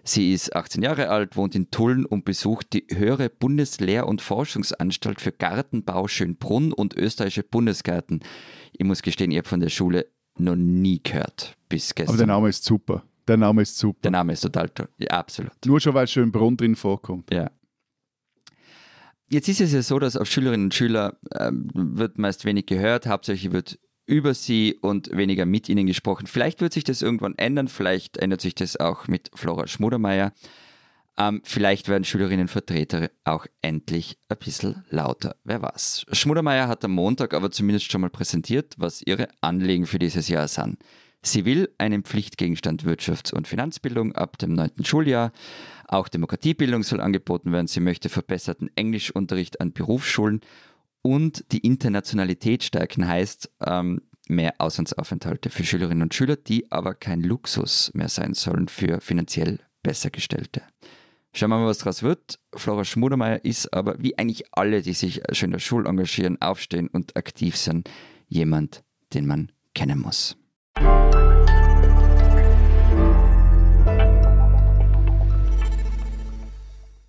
[0.05, 5.21] Sie ist 18 Jahre alt, wohnt in Tulln und besucht die höhere Bundeslehr- und Forschungsanstalt
[5.21, 8.21] für Gartenbau Schönbrunn und österreichische Bundesgärten.
[8.73, 10.07] Ich muss gestehen, ich habe von der Schule
[10.39, 12.15] noch nie gehört bis gestern.
[12.15, 13.03] Aber der Name ist super.
[13.27, 13.99] Der Name ist super.
[14.05, 14.89] Der Name ist total toll.
[14.99, 15.53] Ja, absolut.
[15.65, 17.33] Nur schon, weil Schönbrunn drin vorkommt.
[17.33, 17.51] Ja.
[19.29, 23.07] Jetzt ist es ja so, dass auf Schülerinnen und Schüler ähm, wird meist wenig gehört,
[23.07, 26.29] hauptsächlich wird über sie und weniger mit ihnen gesprochen.
[26.29, 30.33] Vielleicht wird sich das irgendwann ändern, vielleicht ändert sich das auch mit Flora Schmudermeier.
[31.19, 35.35] Ähm, vielleicht werden Schülerinnenvertreter auch endlich ein bisschen lauter.
[35.45, 36.07] Wer weiß.
[36.13, 40.47] Schmudermeier hat am Montag aber zumindest schon mal präsentiert, was ihre Anliegen für dieses Jahr
[40.47, 40.79] sind.
[41.27, 45.33] Sie will einen Pflichtgegenstand Wirtschafts- und Finanzbildung ab dem neunten Schuljahr.
[45.89, 47.67] Auch Demokratiebildung soll angeboten werden.
[47.67, 50.41] Sie möchte verbesserten Englischunterricht an Berufsschulen
[51.03, 57.23] und die Internationalität stärken heißt ähm, mehr Auslandsaufenthalte für Schülerinnen und Schüler, die aber kein
[57.23, 60.63] Luxus mehr sein sollen für finanziell Bessergestellte.
[61.33, 62.39] Schauen wir mal, was daraus wird.
[62.55, 66.87] Flora Schmudermeier ist aber, wie eigentlich alle, die sich schon in der Schule engagieren, aufstehen
[66.87, 67.91] und aktiv sind,
[68.29, 70.37] jemand, den man kennen muss.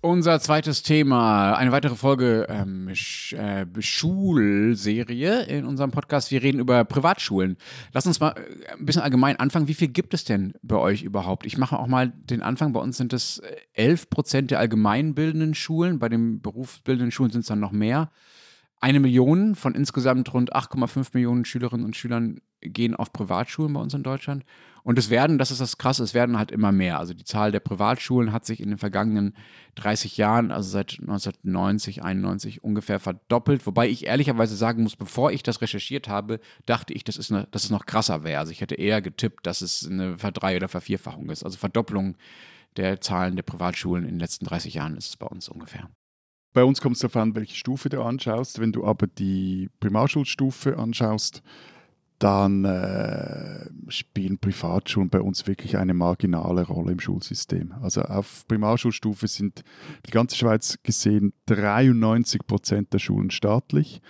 [0.08, 6.30] Unser zweites Thema, eine weitere Folge ähm, Sch äh, Schulserie in unserem Podcast.
[6.30, 7.58] Wir reden über Privatschulen.
[7.92, 9.68] Lass uns mal äh, ein bisschen allgemein anfangen.
[9.68, 11.44] Wie viel gibt es denn bei euch überhaupt?
[11.44, 12.72] Ich mache auch mal den Anfang.
[12.72, 13.42] Bei uns sind es
[13.74, 15.98] 11 äh, Prozent der allgemeinbildenden Schulen.
[15.98, 18.10] Bei den berufsbildenden Schulen sind es dann noch mehr.
[18.80, 23.92] Eine Million von insgesamt rund 8,5 Millionen Schülerinnen und Schülern gehen auf Privatschulen bei uns
[23.92, 24.46] in Deutschland.
[24.88, 26.98] Und es werden, das ist das Krasse, es werden halt immer mehr.
[26.98, 29.36] Also die Zahl der Privatschulen hat sich in den vergangenen
[29.74, 33.66] 30 Jahren, also seit 1990, 91 ungefähr verdoppelt.
[33.66, 37.46] Wobei ich ehrlicherweise sagen muss, bevor ich das recherchiert habe, dachte ich, dass es, eine,
[37.50, 38.40] dass es noch krasser wäre.
[38.40, 41.44] Also ich hätte eher getippt, dass es eine Verdrei- oder Vervierfachung ist.
[41.44, 42.16] Also Verdopplung
[42.78, 45.90] der Zahlen der Privatschulen in den letzten 30 Jahren ist es bei uns ungefähr.
[46.54, 48.58] Bei uns kommt es darauf an, welche Stufe du anschaust.
[48.58, 51.42] Wenn du aber die Primarschulstufe anschaust,
[52.18, 57.72] dann äh, spielen Privatschulen bei uns wirklich eine marginale Rolle im Schulsystem.
[57.80, 59.62] Also auf Primarschulstufe sind
[60.06, 64.00] die ganze Schweiz gesehen 93 Prozent der Schulen staatlich.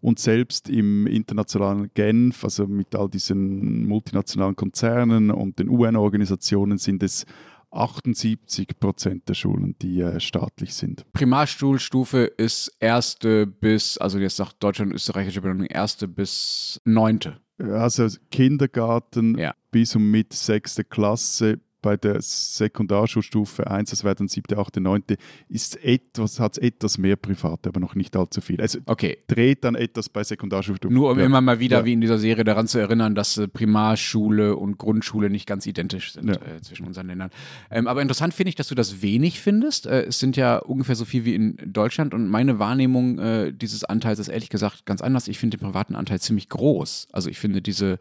[0.00, 7.02] Und selbst im internationalen Genf, also mit all diesen multinationalen Konzernen und den UN-Organisationen, sind
[7.02, 7.26] es
[7.72, 11.04] 78 Prozent der Schulen, die äh, staatlich sind.
[11.12, 17.40] Primarschulstufe ist erste bis, also jetzt nach Deutschland und österreichischer Benennung, erste bis neunte.
[17.58, 19.54] Also Kindergarten Ja.
[19.70, 25.18] bis und mit sechste Klasse bei der Sekundarschulstufe 1, das wäre dann siebte, achte, neunte,
[25.48, 28.60] ist etwas, hat es etwas mehr Private, aber noch nicht allzu viel.
[28.60, 29.18] Also Okay.
[29.28, 30.92] dreht dann etwas bei Sekundarschulstufe.
[30.92, 31.24] Nur um ja.
[31.26, 31.84] immer mal wieder, Ja.
[31.84, 36.12] wie in dieser Serie, daran zu erinnern, dass äh, Primarschule und Grundschule nicht ganz identisch
[36.14, 36.34] sind Ja.
[36.34, 37.30] äh, zwischen unseren Ländern.
[37.70, 39.86] Ähm, aber interessant finde ich, dass du das wenig findest.
[39.86, 43.84] Äh, es sind ja ungefähr so viel wie in Deutschland und meine Wahrnehmung äh, dieses
[43.84, 45.28] Anteils ist ehrlich gesagt ganz anders.
[45.28, 47.06] Ich finde den privaten Anteil ziemlich groß.
[47.12, 47.98] Also ich finde diese,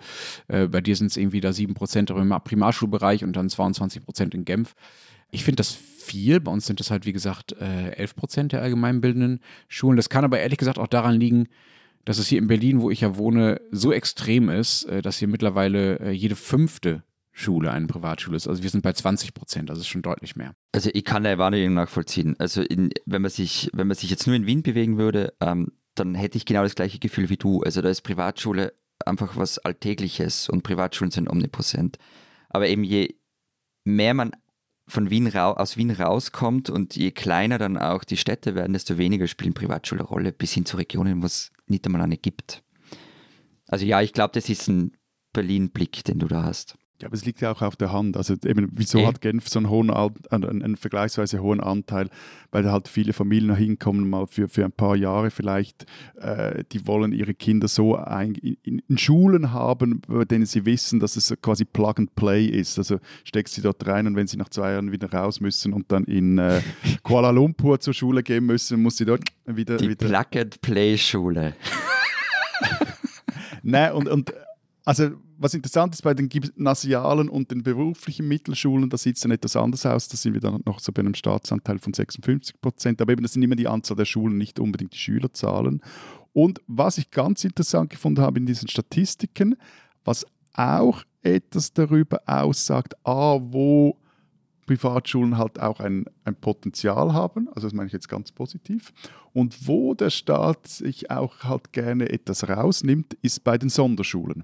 [0.47, 4.73] äh, bei dir sind es irgendwie da 7% im Primarschulbereich und dann 22% in Genf.
[5.31, 6.39] Ich finde das viel.
[6.39, 9.97] Bei uns sind es halt, wie gesagt, äh, 11 Prozent der allgemeinbildenden Schulen.
[9.97, 11.47] Das kann aber ehrlich gesagt auch daran liegen,
[12.05, 15.27] dass es hier in Berlin, wo ich ja wohne, so extrem ist, äh, dass hier
[15.27, 18.47] mittlerweile äh, jede fünfte Schule eine Privatschule ist.
[18.47, 20.53] Also wir sind bei 20 Prozent, das ist schon deutlich mehr.
[20.71, 22.35] Also ich kann deine Wahrnehmung nachvollziehen.
[22.39, 25.73] Also in, wenn man sich, wenn man sich jetzt nur in Wien bewegen würde, ähm,
[25.95, 27.61] dann hätte ich genau das gleiche Gefühl wie du.
[27.61, 28.73] Also da ist Privatschule
[29.05, 31.97] einfach was Alltägliches und Privatschulen sind omnipräsent.
[32.49, 33.15] Aber eben je
[33.85, 34.31] mehr man
[34.87, 39.27] von Wien aus Wien rauskommt und je kleiner dann auch die Städte werden, desto weniger
[39.27, 42.63] spielen Privatschulen eine Rolle, bis hin zu Regionen, wo es nicht einmal eine gibt.
[43.67, 44.91] Also ja, ich glaube, das ist ein
[45.33, 46.77] Berlin-Blick, den du da hast.
[47.01, 48.15] Ja, aber es liegt ja auch auf der Hand.
[48.15, 49.05] Also eben, wieso Eh.
[49.05, 52.09] hat Genf so einen hohen, einen, einen vergleichsweise hohen Anteil?
[52.51, 55.85] Weil da halt viele Familien hinkommen, mal für, für ein paar Jahre vielleicht.
[56.15, 61.01] Äh, die wollen ihre Kinder so ein, in, in Schulen haben, bei denen sie wissen,
[61.01, 62.77] dass es quasi Plug and Play ist.
[62.77, 65.91] Also steckst sie dort rein und wenn sie nach zwei Jahren wieder raus müssen und
[65.91, 66.61] dann in äh,
[67.03, 69.75] Kuala Lumpur zur Schule gehen müssen, muss sie dort wieder...
[69.75, 71.55] Die wieder Plug-and-Play-Schule.
[73.63, 74.33] Nein, und, und
[74.85, 79.31] also was interessant ist bei den gymnasialen und den beruflichen Mittelschulen, da sieht es dann
[79.31, 80.07] etwas anders aus.
[80.07, 83.01] Da sind wir dann noch so bei einem Staatsanteil von 56 Prozent.
[83.01, 85.81] Aber eben, das sind immer die Anzahl der Schulen, nicht unbedingt die Schülerzahlen.
[86.33, 89.55] Und was ich ganz interessant gefunden habe in diesen Statistiken,
[90.03, 93.97] was auch etwas darüber aussagt, ah, wo
[94.65, 98.91] Privatschulen halt auch ein, ein Potenzial haben, also das meine ich jetzt ganz positiv,
[99.33, 104.43] und wo der Staat sich auch halt gerne etwas rausnimmt, ist bei den Sonderschulen.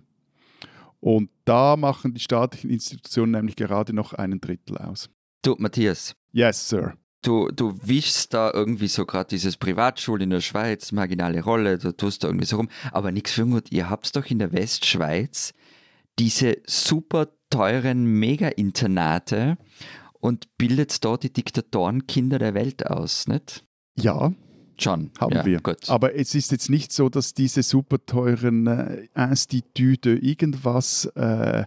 [1.02, 5.10] Und da machen die staatlichen Institutionen nämlich gerade noch einen Drittel aus.
[5.44, 6.94] Du, Matthias, Yes, Sir.
[7.24, 11.92] du, du wischst da irgendwie so gerade dieses Privatschule in der Schweiz, marginale Rolle, du
[11.92, 12.70] tust da irgendwie so rum.
[12.92, 15.54] Aber nichts für gut, ihr habt doch in der Westschweiz
[16.20, 19.58] diese super teuren Mega-Internate
[20.20, 23.66] und bildet dort die Diktatorenkinder der Welt aus, nicht?
[23.98, 24.32] Ja,
[24.82, 25.12] Schon.
[25.20, 25.60] haben ja, wir.
[25.60, 25.90] Gut.
[25.90, 31.66] Aber es ist jetzt nicht so, dass diese super teuren äh, Institute irgendwas äh,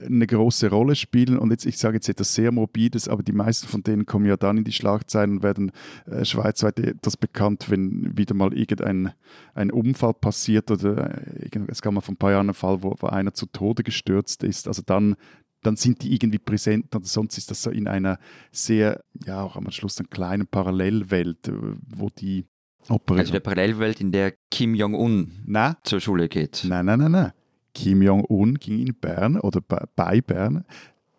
[0.00, 1.38] eine große Rolle spielen.
[1.38, 4.36] Und jetzt, ich sage jetzt etwas sehr Morbides, aber die meisten von denen kommen ja
[4.36, 5.72] dann in die Schlagzeilen und werden
[6.06, 9.12] äh, schweizweit etwas bekannt, wenn wieder mal irgendein
[9.54, 12.94] ein Unfall passiert oder äh, es gab mal vor ein paar Jahren einen Fall, wo,
[12.98, 14.68] wo einer zu Tode gestürzt ist.
[14.68, 15.16] Also dann
[15.62, 18.18] dann sind die irgendwie präsent und sonst ist das so in einer
[18.50, 21.52] sehr, ja auch am Schluss einer kleinen Parallelwelt, äh,
[21.86, 22.46] wo die
[22.88, 23.20] operieren.
[23.20, 25.32] also der Parallelwelt, in der Kim Jong-un
[25.84, 26.64] zur Schule geht.
[26.66, 27.32] nein, nein, nein, nein.
[27.74, 30.64] Kim Jong-un ging in Bern oder bei- Bern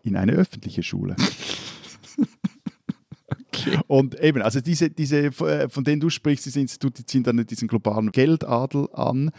[0.03, 1.15] in eine öffentliche Schule.
[3.87, 7.67] Und eben, also diese, diese, äh, von denen du sprichst, diese Institute ziehen dann diesen
[7.67, 9.31] globalen Geldadel an.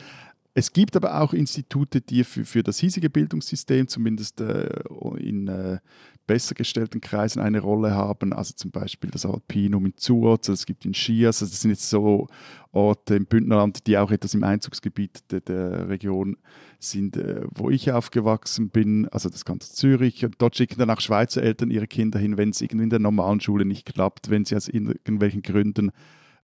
[0.54, 4.68] Es gibt aber auch Institute, die für, für das hiesige Bildungssystem, zumindest äh,
[5.18, 5.78] in äh,
[6.26, 10.84] besser gestellten Kreisen eine Rolle haben, also zum Beispiel das Alpinum in Zuoz, es gibt
[10.84, 12.28] in Schiers, also das sind jetzt so
[12.72, 16.36] Orte im Bündnerland, die auch etwas im Einzugsgebiet der, der Region
[16.78, 20.24] sind, äh, wo ich aufgewachsen bin, also das ganze Zürich.
[20.24, 22.98] Und dort schicken dann auch Schweizer Eltern ihre Kinder hin, wenn es irgendwie in der
[22.98, 25.92] normalen Schule nicht klappt, wenn sie aus irgendwelchen Gründen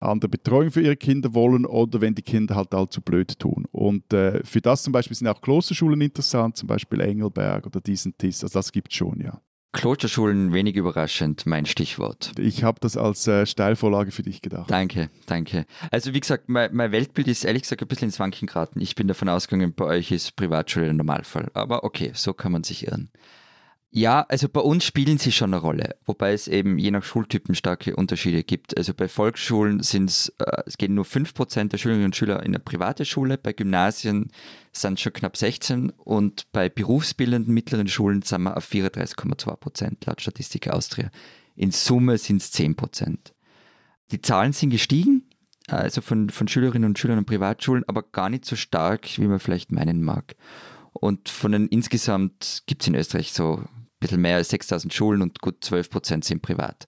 [0.04, 3.66] andere Betreuung für ihre Kinder wollen oder wenn die Kinder halt allzu blöd tun.
[3.72, 8.18] Und äh, für das zum Beispiel sind auch Klosterschulen interessant, zum Beispiel Engelberg oder diesen
[8.18, 8.44] Tis.
[8.44, 9.42] Also das gibt es schon, ja.
[9.74, 12.32] Klosterschulen, wenig überraschend, mein Stichwort.
[12.38, 14.70] Ich habe das als äh, Steilvorlage für dich gedacht.
[14.70, 15.66] Danke, danke.
[15.90, 18.80] Also wie gesagt, mein, mein, Weltbild ist ehrlich gesagt ein bisschen ins Wanken geraten.
[18.80, 21.50] Ich bin davon ausgegangen, bei euch ist Privatschule der Normalfall.
[21.56, 23.10] Aber okay, so kann man sich irren.
[23.96, 27.54] Ja, also bei uns spielen sie schon eine Rolle, wobei es eben je nach Schultypen
[27.54, 28.76] starke Unterschiede gibt.
[28.76, 32.56] Also bei Volksschulen sind es, äh, es gehen nur 5% der Schülerinnen und Schüler in
[32.56, 34.32] eine private Schule, bei Gymnasien
[34.72, 40.22] sind es schon knapp 16 und bei berufsbildenden mittleren Schulen sind wir auf 34,2% laut
[40.22, 41.12] Statistik Austria.
[41.56, 43.18] In Summe sind es 10%.
[44.12, 45.30] Die Zahlen sind gestiegen,
[45.68, 49.40] also von, von Schülerinnen und Schülern an Privatschulen, aber gar nicht so stark, wie man
[49.40, 50.36] vielleicht meinen mag.
[50.94, 53.64] Und von den insgesamt gibt es in Österreich so
[54.04, 56.88] bisschen mehr als 6000 Schulen und gut 12 Prozent sind privat.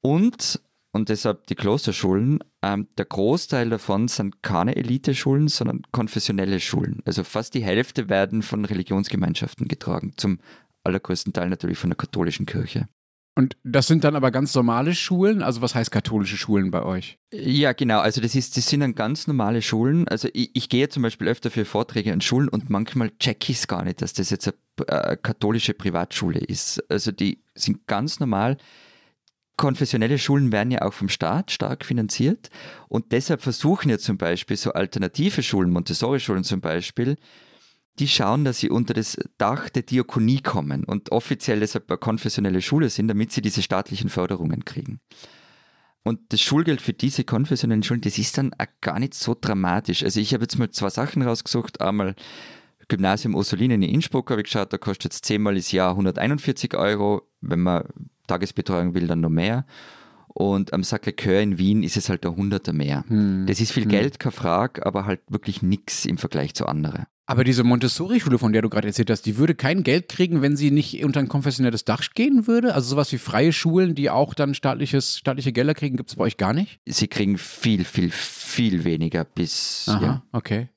[0.00, 0.60] Und,
[0.92, 7.02] und deshalb die Klosterschulen, ähm, der Großteil davon sind keine Eliteschulen, sondern konfessionelle Schulen.
[7.04, 10.38] Also fast die Hälfte werden von Religionsgemeinschaften getragen, zum
[10.84, 12.88] allergrößten Teil natürlich von der katholischen Kirche.
[13.38, 15.44] Und das sind dann aber ganz normale Schulen?
[15.44, 17.20] Also was heißt katholische Schulen bei euch?
[17.32, 18.00] Ja, genau.
[18.00, 20.08] Also das, ist, das sind dann ganz normale Schulen.
[20.08, 23.58] Also ich, ich gehe zum Beispiel öfter für Vorträge an Schulen und manchmal check ich
[23.58, 26.82] es gar nicht, dass das jetzt eine äh, katholische Privatschule ist.
[26.90, 28.56] Also die sind ganz normal.
[29.56, 32.50] Konfessionelle Schulen werden ja auch vom Staat stark finanziert
[32.88, 37.16] und deshalb versuchen ja zum Beispiel so alternative Schulen, Montessori-Schulen zum Beispiel,
[37.98, 42.62] die schauen, dass sie unter das Dach der Diakonie kommen und offiziell deshalb eine konfessionelle
[42.62, 45.00] Schule sind, damit sie diese staatlichen Förderungen kriegen.
[46.04, 50.02] Und das Schulgeld für diese konfessionellen Schulen, das ist dann auch gar nicht so dramatisch.
[50.02, 51.80] Also ich habe jetzt mal zwei Sachen rausgesucht.
[51.80, 52.14] Einmal
[52.88, 57.28] Gymnasium Ursulinen in Innsbruck habe ich geschaut, da kostet es zehnmal das Jahr 141 Euro.
[57.40, 57.84] Wenn man
[58.26, 59.66] Tagesbetreuung will, dann noch mehr.
[60.28, 63.04] Und am Sacré-Cœur in Wien ist es halt der Hunderter mehr.
[63.08, 63.46] Hm.
[63.46, 63.90] Das ist viel hm.
[63.90, 67.06] Geld, keine Frage, aber halt wirklich nichts im Vergleich zu anderen.
[67.30, 70.56] Aber diese Montessori-Schule, von der du gerade erzählt hast, die würde kein Geld kriegen, wenn
[70.56, 72.74] sie nicht unter ein konfessionelles Dach gehen würde?
[72.74, 76.24] Also sowas wie freie Schulen, die auch dann staatliches, staatliche Gelder kriegen, gibt es bei
[76.24, 76.80] euch gar nicht?
[76.86, 79.84] Sie kriegen viel, viel, viel weniger bis.
[79.88, 80.22] Aha, ja.
[80.32, 80.70] okay.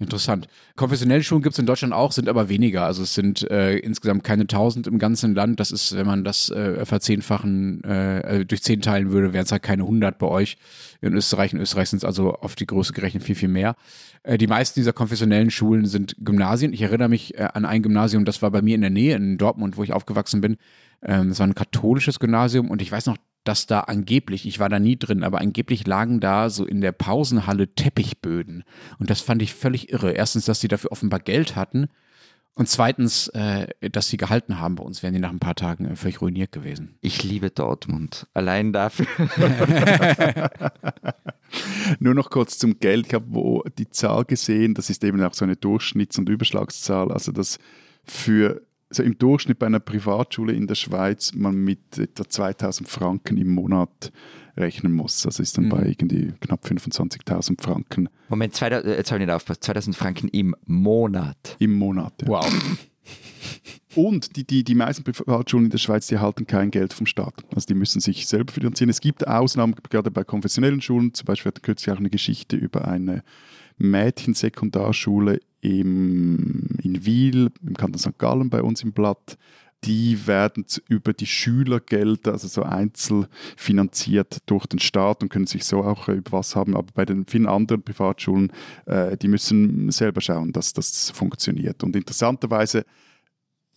[0.00, 0.46] Interessant.
[0.76, 2.84] Konfessionelle Schulen gibt es in Deutschland auch, sind aber weniger.
[2.84, 5.58] Also es sind äh, insgesamt keine tausend im ganzen Land.
[5.58, 9.64] Das ist, wenn man das äh, verzehnfachen, äh, durch zehn teilen würde, wären es halt
[9.64, 10.56] keine hundert bei euch.
[11.00, 13.74] In Österreich, in Österreich sind es also auf die Größe gerechnet viel, viel mehr.
[14.22, 16.72] Äh, die meisten dieser konfessionellen Schulen sind Gymnasien.
[16.72, 19.36] Ich erinnere mich äh, an ein Gymnasium, das war bei mir in der Nähe, in
[19.36, 20.58] Dortmund, wo ich aufgewachsen bin.
[21.02, 23.16] Ähm, das war ein katholisches Gymnasium und ich weiß noch,
[23.48, 26.92] dass da angeblich, ich war da nie drin, aber angeblich lagen da so in der
[26.92, 28.62] Pausenhalle Teppichböden.
[28.98, 30.12] Und das fand ich völlig irre.
[30.12, 31.88] Erstens, dass sie dafür offenbar Geld hatten.
[32.52, 34.74] Und zweitens, äh, dass sie gehalten haben.
[34.74, 36.98] Bei uns wären die nach ein paar Tagen äh, völlig ruiniert gewesen.
[37.00, 38.26] Ich liebe Dortmund.
[38.34, 39.06] Allein dafür.
[41.98, 43.06] Nur noch kurz zum Geld.
[43.06, 47.10] Ich habe wo die Zahl gesehen, das ist eben auch so eine Durchschnitts- und Überschlagszahl.
[47.12, 47.58] Also das
[48.04, 48.60] für
[48.90, 53.50] also im Durchschnitt bei einer Privatschule in der Schweiz man mit etwa 2000 Franken im
[53.50, 54.12] Monat
[54.56, 55.24] rechnen muss.
[55.24, 55.70] Also ist dann mhm.
[55.70, 58.08] bei irgendwie knapp 25.000 Franken.
[58.28, 59.64] Moment, 2000, äh, jetzt habe ich nicht aufgepasst.
[59.64, 61.56] 2000 Franken im Monat.
[61.58, 62.28] Im Monat, ja.
[62.28, 62.46] Wow.
[63.94, 67.34] Und die, die, die meisten Privatschulen in der Schweiz, die erhalten kein Geld vom Staat.
[67.54, 68.90] Also die müssen sich selber finanzieren.
[68.90, 71.14] Es gibt Ausnahmen, gerade bei konfessionellen Schulen.
[71.14, 73.22] Zum Beispiel hat kürzlich auch eine Geschichte über eine
[73.78, 78.18] Mädchensekundarschule im, in Wiel, im Kanton St.
[78.18, 79.38] Gallen bei uns im Blatt.
[79.84, 83.26] Die werden über die Schülergelder, also so einzeln
[83.56, 86.76] finanziert durch den Staat und können sich so auch äh, über was haben.
[86.76, 88.52] Aber bei den vielen anderen Privatschulen,
[88.86, 91.84] äh, die müssen selber schauen, dass das funktioniert.
[91.84, 92.84] Und interessanterweise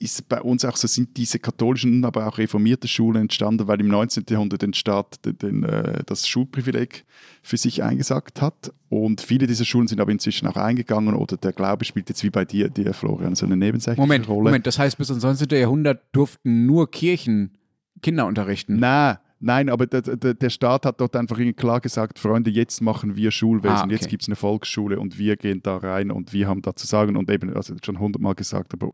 [0.02, 3.88] ist bei uns auch so, sind diese katholischen, aber auch reformierte Schulen entstanden, weil im
[3.88, 4.26] 19.
[4.30, 7.06] Jahrhundert der Staat den, den, äh, das Schulprivileg
[7.43, 8.74] für sich eingesagt hat.
[8.89, 12.30] Und viele dieser Schulen sind aber inzwischen auch eingegangen oder der Glaube spielt jetzt wie
[12.30, 14.45] bei dir, dir Florian, so eine nebensächliche Moment, Rolle.
[14.45, 15.47] Moment, das heißt, bis ins 19.
[15.49, 17.58] Jahrhundert durften nur Kirchen
[18.02, 18.78] Kinder unterrichten?
[18.78, 23.16] Nein, Nein, aber der, der, der, Staat hat dort einfach klar gesagt, Freunde, jetzt machen
[23.16, 23.93] wir Schulwesen, ah, okay.
[23.93, 26.86] jetzt gibt es eine Volksschule und wir gehen da rein und wir haben da zu
[26.86, 28.91] sagen und eben, also schon hundertmal gesagt, aber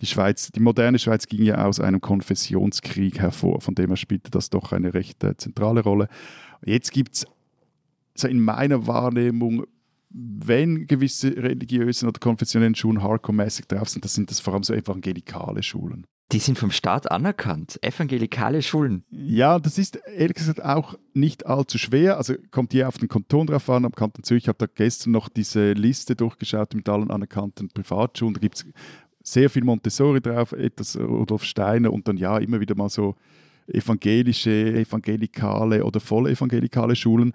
[0.00, 4.30] die Schweiz, die moderne Schweiz ging ja aus einem Konfessionskrieg hervor, von dem her spielte
[4.30, 6.08] das doch eine recht äh, zentrale Rolle.
[6.64, 7.26] Jetzt gibt es
[8.14, 9.66] so in meiner Wahrnehmung
[10.18, 14.72] wenn gewisse religiöse oder konfessionellen Schulen hardcore-mäßig drauf sind, dann sind das vor allem so
[14.72, 16.06] evangelikale Schulen.
[16.32, 17.78] Die sind vom Staat anerkannt.
[17.82, 19.04] Evangelikale Schulen.
[19.10, 22.16] Ja, das ist ehrlich gesagt auch nicht allzu schwer.
[22.16, 23.84] Also kommt hier auf den Kanton drauf an.
[23.84, 28.34] Am Kanton Zürich, ich habe da gestern noch diese Liste durchgeschaut mit allen anerkannten Privatschulen.
[28.34, 28.66] Da gibt es
[29.26, 33.16] sehr viel Montessori drauf, etwas Rudolf Steiner und dann ja immer wieder mal so
[33.66, 37.32] evangelische, evangelikale oder voll evangelikale Schulen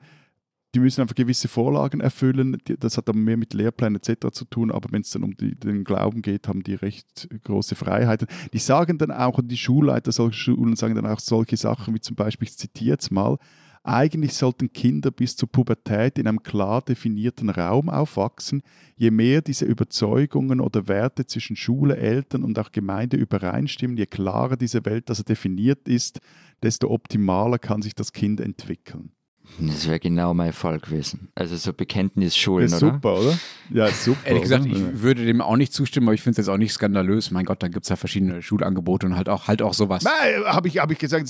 [0.74, 2.58] die müssen einfach gewisse Vorlagen erfüllen.
[2.80, 4.28] Das hat dann mehr mit Lehrplänen etc.
[4.32, 7.76] zu tun, aber wenn es dann um die, den Glauben geht, haben die recht große
[7.76, 8.28] Freiheiten.
[8.54, 12.16] Die sagen dann auch, die Schulleiter solcher Schulen sagen dann auch solche Sachen wie zum
[12.16, 13.38] Beispiel, ich zitiere jetzt mal,
[13.84, 18.62] eigentlich sollten Kinder bis zur Pubertät in einem klar definierten Raum aufwachsen.
[18.96, 24.56] Je mehr diese Überzeugungen oder Werte zwischen Schule, Eltern und auch Gemeinde übereinstimmen, je klarer
[24.56, 26.20] diese Welt also definiert ist,
[26.62, 29.12] desto optimaler kann sich das Kind entwickeln.
[29.60, 31.30] Das wäre genau mein Fall gewesen.
[31.36, 32.94] Also so Bekenntnisschulen, ist oder?
[32.94, 33.40] Super, oder?
[33.70, 34.26] Ja, super.
[34.26, 34.76] Ehrlich gesagt, oder?
[34.76, 37.32] ich würde dem auch nicht zustimmen, aber ich finde es jetzt auch nicht skandalös.
[37.32, 40.04] Mein Gott, da gibt es ja verschiedene Schulangebote und halt auch, halt auch sowas.
[40.04, 41.30] Nein, habe ich, hab ich gesagt,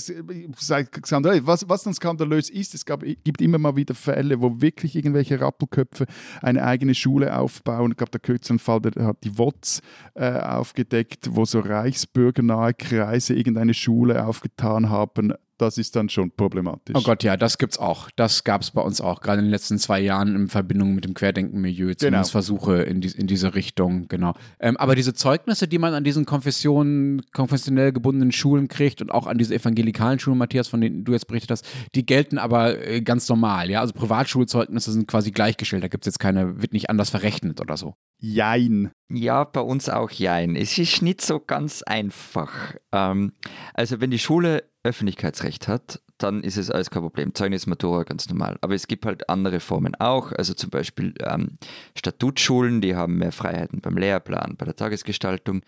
[1.04, 1.42] skandalös.
[1.44, 5.40] Was, was dann skandalös ist, es gab, gibt immer mal wieder Fälle, wo wirklich irgendwelche
[5.40, 6.06] Rappelköpfe
[6.40, 7.92] eine eigene Schule aufbauen.
[7.92, 9.80] Es gab der kürzeren Fall, der hat die WOTS
[10.14, 16.94] äh, aufgedeckt, wo so reichsbürgernahe Kreise irgendeine Schule aufgetan haben das ist dann schon problematisch.
[16.96, 18.10] Oh Gott, ja, das gibt's auch.
[18.16, 21.04] Das gab es bei uns auch, gerade in den letzten zwei Jahren in Verbindung mit
[21.04, 21.94] dem Querdenken-Milieu.
[21.94, 22.24] Zumindest genau.
[22.24, 24.34] Versuche in, die, in diese Richtung, genau.
[24.60, 29.26] Ähm, aber diese Zeugnisse, die man an diesen Konfessionen, konfessionell gebundenen Schulen kriegt und auch
[29.26, 33.00] an diese evangelikalen Schulen, Matthias, von denen du jetzt berichtet hast, die gelten aber äh,
[33.00, 33.80] ganz normal, ja.
[33.80, 35.82] Also Privatschulzeugnisse sind quasi gleichgestellt.
[35.82, 37.94] Da gibt es jetzt keine, wird nicht anders verrechnet oder so.
[38.24, 38.92] Jein.
[39.10, 40.54] Ja, bei uns auch Jein.
[40.54, 42.76] Es ist nicht so ganz einfach.
[42.92, 43.32] Ähm,
[43.74, 47.34] also wenn die Schule Öffentlichkeitsrecht hat, dann ist es alles kein Problem.
[47.34, 48.58] Zeugnis Matura ganz normal.
[48.60, 50.30] Aber es gibt halt andere Formen auch.
[50.30, 51.56] Also zum Beispiel ähm,
[51.96, 55.62] Statutschulen, die haben mehr Freiheiten beim Lehrplan, bei der Tagesgestaltung.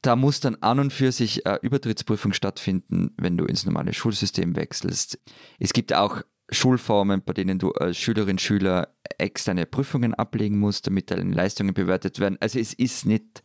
[0.00, 4.54] Da muss dann an und für sich äh, Übertrittsprüfung stattfinden, wenn du ins normale Schulsystem
[4.54, 5.18] wechselst.
[5.58, 8.88] Es gibt auch Schulformen, bei denen du als Schülerin, Schüler
[9.18, 12.38] externe Prüfungen ablegen musst, damit deine Leistungen bewertet werden.
[12.40, 13.42] Also es ist nicht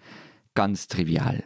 [0.54, 1.44] ganz trivial.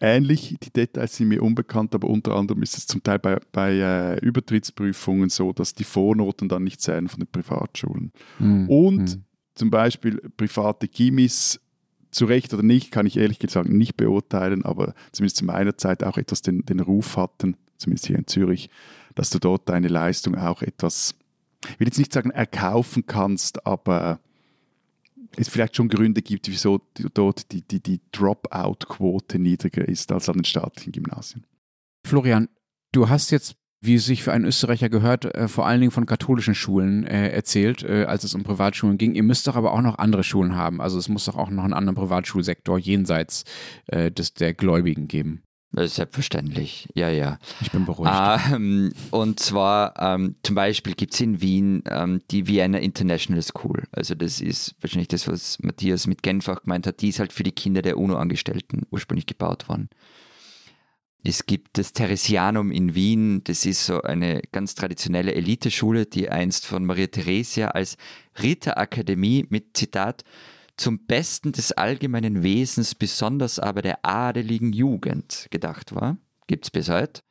[0.00, 3.72] Ähnlich, die Details sind mir unbekannt, aber unter anderem ist es zum Teil bei, bei
[3.72, 8.12] äh, Übertrittsprüfungen so, dass die Vornoten dann nicht zählen von den Privatschulen.
[8.38, 8.68] Mhm.
[8.68, 9.24] Und mhm.
[9.54, 11.60] zum Beispiel private Gimis,
[12.14, 16.04] zu Recht oder nicht, kann ich ehrlich gesagt nicht beurteilen, aber zumindest zu meiner Zeit
[16.04, 18.70] auch etwas den, den Ruf hatten, zumindest hier in Zürich,
[19.14, 21.14] dass du dort deine Leistung auch etwas,
[21.68, 24.20] ich will jetzt nicht sagen erkaufen kannst, aber
[25.36, 26.80] es vielleicht schon Gründe gibt, wieso
[27.14, 31.44] dort die, die, die Dropout-Quote niedriger ist als an den staatlichen Gymnasien.
[32.06, 32.48] Florian,
[32.92, 36.06] du hast jetzt, wie es sich für einen Österreicher gehört, äh, vor allen Dingen von
[36.06, 39.14] katholischen Schulen äh, erzählt, äh, als es um Privatschulen ging.
[39.14, 40.80] Ihr müsst doch aber auch noch andere Schulen haben.
[40.80, 43.44] Also es muss doch auch noch einen anderen Privatschulsektor jenseits
[43.86, 45.42] äh, des, der Gläubigen geben.
[45.76, 47.38] Selbstverständlich, ja, ja.
[47.60, 48.12] Ich bin beruhigt.
[48.52, 53.84] Ähm, und zwar ähm, zum Beispiel gibt es in Wien ähm, die Vienna International School.
[53.90, 57.00] Also das ist wahrscheinlich das, was Matthias mit Genfach gemeint hat.
[57.00, 59.88] Die ist halt für die Kinder der UNO-Angestellten ursprünglich gebaut worden.
[61.26, 63.42] Es gibt das Theresianum in Wien.
[63.44, 67.96] Das ist so eine ganz traditionelle Eliteschule, die einst von Maria Theresia als
[68.42, 70.22] Ritterakademie mit Zitat
[70.76, 76.16] zum Besten des allgemeinen Wesens, besonders aber der adeligen Jugend gedacht war.
[76.46, 77.22] Gibt es bis heute.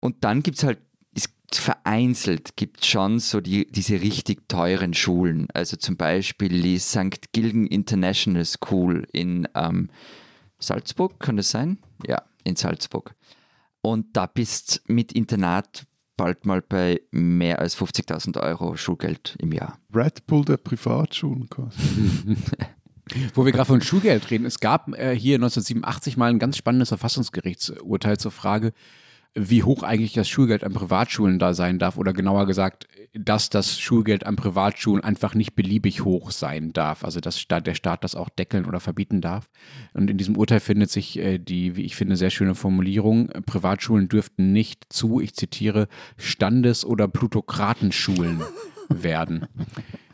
[0.00, 0.78] Und dann gibt es halt,
[1.14, 5.48] ist vereinzelt, gibt schon so die, diese richtig teuren Schulen.
[5.52, 7.32] Also zum Beispiel die St.
[7.32, 9.90] Gilgen International School in ähm,
[10.58, 11.78] Salzburg, kann das sein?
[12.06, 13.14] Ja, in Salzburg.
[13.82, 15.86] Und da bist mit Internat
[16.20, 19.78] bald mal bei mehr als 50.000 Euro Schulgeld im Jahr.
[19.94, 21.78] Red Bull der Privatschulen quasi.
[23.34, 26.90] Wo wir gerade von Schulgeld reden, es gab äh, hier 1987 mal ein ganz spannendes
[26.90, 28.74] Verfassungsgerichtsurteil zur Frage,
[29.34, 33.78] wie hoch eigentlich das Schulgeld an Privatschulen da sein darf oder genauer gesagt, dass das
[33.78, 38.28] Schulgeld an Privatschulen einfach nicht beliebig hoch sein darf, also dass der Staat das auch
[38.28, 39.48] deckeln oder verbieten darf.
[39.94, 44.08] Und in diesem Urteil findet sich äh, die, wie ich finde, sehr schöne Formulierung, Privatschulen
[44.08, 48.42] dürften nicht zu, ich zitiere, Standes- oder Plutokratenschulen
[48.88, 49.46] werden.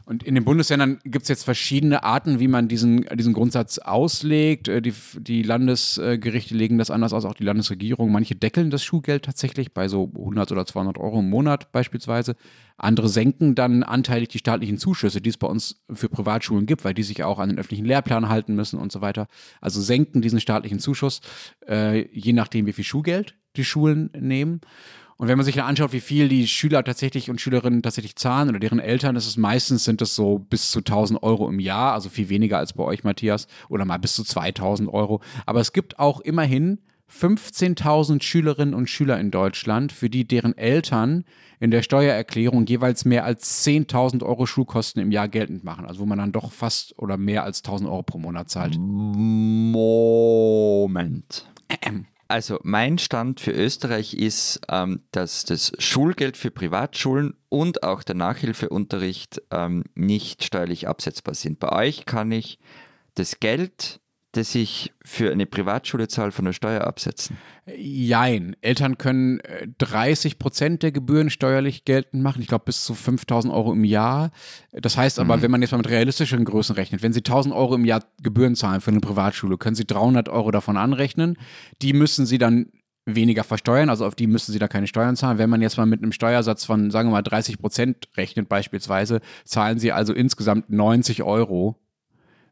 [0.08, 4.68] Und in den Bundesländern gibt es jetzt verschiedene Arten, wie man diesen, diesen Grundsatz auslegt.
[4.68, 8.12] Äh, die, die Landesgerichte legen das anders aus, auch die Landesregierung.
[8.12, 12.36] Manche deckeln das Schulgeld tatsächlich bei so 100 oder 200 Euro im Monat beispielsweise.
[12.78, 16.94] Andere senken dann anteilig die staatlichen Zuschüsse, die es bei uns für Privatschulen gibt, weil
[16.94, 19.26] die sich auch an den öffentlichen Lehrplan halten müssen und so weiter.
[19.60, 21.20] Also senken diesen staatlichen Zuschuss,
[21.66, 24.60] äh, je nachdem, wie viel Schulgeld die Schulen nehmen.
[25.18, 28.50] Und wenn man sich dann anschaut, wie viel die Schüler tatsächlich und Schülerinnen tatsächlich zahlen
[28.50, 31.94] oder deren Eltern, ist es meistens sind es so bis zu 1000 Euro im Jahr,
[31.94, 35.22] also viel weniger als bei euch, Matthias, oder mal bis zu 2000 Euro.
[35.46, 41.24] Aber es gibt auch immerhin 15.000 Schülerinnen und Schüler in Deutschland, für die deren Eltern
[41.60, 45.86] in der Steuererklärung jeweils mehr als 10.000 Euro Schulkosten im Jahr geltend machen.
[45.86, 48.76] Also wo man dann doch fast oder mehr als 1.000 Euro pro Monat zahlt.
[49.72, 51.46] Moment.
[52.28, 58.16] Also mein Stand für Österreich ist, ähm, dass das Schulgeld für Privatschulen und auch der
[58.16, 61.60] Nachhilfeunterricht ähm, nicht steuerlich absetzbar sind.
[61.60, 62.58] Bei euch kann ich
[63.14, 64.00] das Geld,
[64.36, 67.36] das ich für eine Privatschule zahle, von der Steuer absetzen.
[67.76, 68.56] Jein.
[68.60, 72.42] Eltern können äh, 30 Prozent der Gebühren steuerlich geltend machen.
[72.42, 74.30] Ich glaube bis zu 5000 Euro im Jahr.
[74.72, 77.74] Das heißt aber, wenn man jetzt mal mit realistischen Größen rechnet, wenn Sie 1000 Euro
[77.74, 81.38] im Jahr Gebühren zahlen für eine Privatschule, können Sie 300 Euro davon anrechnen.
[81.82, 82.66] Die müssen Sie dann
[83.06, 85.38] weniger versteuern, also auf die müssen Sie da keine Steuern zahlen.
[85.38, 89.20] Wenn man jetzt mal mit einem Steuersatz von, sagen wir mal, 30 Prozent rechnet beispielsweise,
[89.44, 91.80] zahlen Sie also insgesamt 90 Euro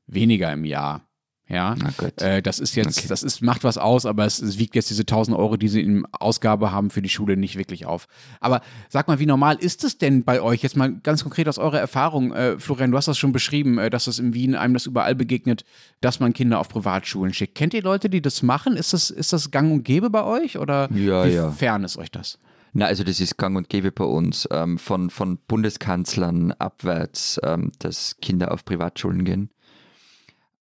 [0.06, 1.03] weniger im Jahr.
[1.46, 1.74] Ja,
[2.16, 3.08] äh, das ist jetzt, Okay.
[3.08, 5.82] das ist, macht was aus, aber es, es wiegt jetzt diese 1000 Euro, die sie
[5.82, 8.06] in Ausgabe haben für die Schule nicht wirklich auf.
[8.40, 10.62] Aber sag mal, wie normal ist es denn bei euch?
[10.62, 13.90] Jetzt mal ganz konkret aus eurer Erfahrung, äh, Florian, du hast das schon beschrieben, äh,
[13.90, 15.64] dass es in Wien einem das überall begegnet,
[16.00, 17.54] dass man Kinder auf Privatschulen schickt.
[17.56, 18.74] Kennt ihr Leute, die das machen?
[18.76, 21.50] Ist das, ist das gang und gäbe bei euch oder Ja, wie ja.
[21.50, 22.38] fern ist euch das?
[22.72, 27.70] Na, also das ist gang und gäbe bei uns, ähm, von, von Bundeskanzlern abwärts, ähm,
[27.78, 29.50] dass Kinder auf Privatschulen gehen,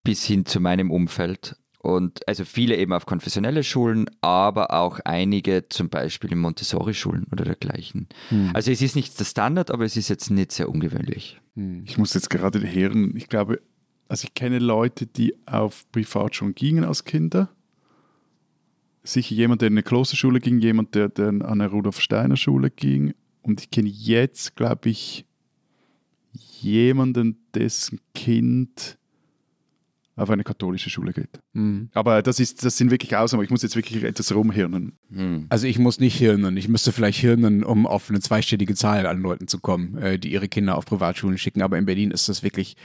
[0.03, 1.55] bis hin zu meinem Umfeld.
[1.79, 7.43] Und also viele eben auf konfessionelle Schulen, aber auch einige zum Beispiel in Montessori-Schulen oder
[7.43, 8.07] dergleichen.
[8.53, 11.41] Also es ist nicht der Standard, aber es ist jetzt nicht sehr ungewöhnlich.
[11.85, 13.61] Ich muss jetzt gerade hören, ich glaube,
[14.07, 17.49] also ich kenne Leute, die auf Privatschulen gingen als Kinder.
[19.03, 23.13] Sicher jemand, der in eine Klosterschule ging, jemand, der, der an eine Rudolf-Steiner-Schule ging.
[23.41, 25.25] Und ich kenne jetzt, glaube ich,
[26.61, 28.97] jemanden, dessen Kind
[30.15, 31.39] auf eine katholische Schule geht.
[31.53, 31.89] Hm.
[31.93, 33.43] Aber das, ist, das sind wirklich Ausnahmen.
[33.43, 34.93] Ich muss jetzt wirklich etwas rumhirnen.
[35.49, 36.55] Also ich muss nicht hirnen.
[36.57, 40.31] Ich müsste vielleicht hirnen, um auf eine zweistellige Zahl an Leuten zu kommen, äh, die
[40.31, 41.61] ihre Kinder auf Privatschulen schicken.
[41.61, 42.75] Aber in Berlin ist das wirklich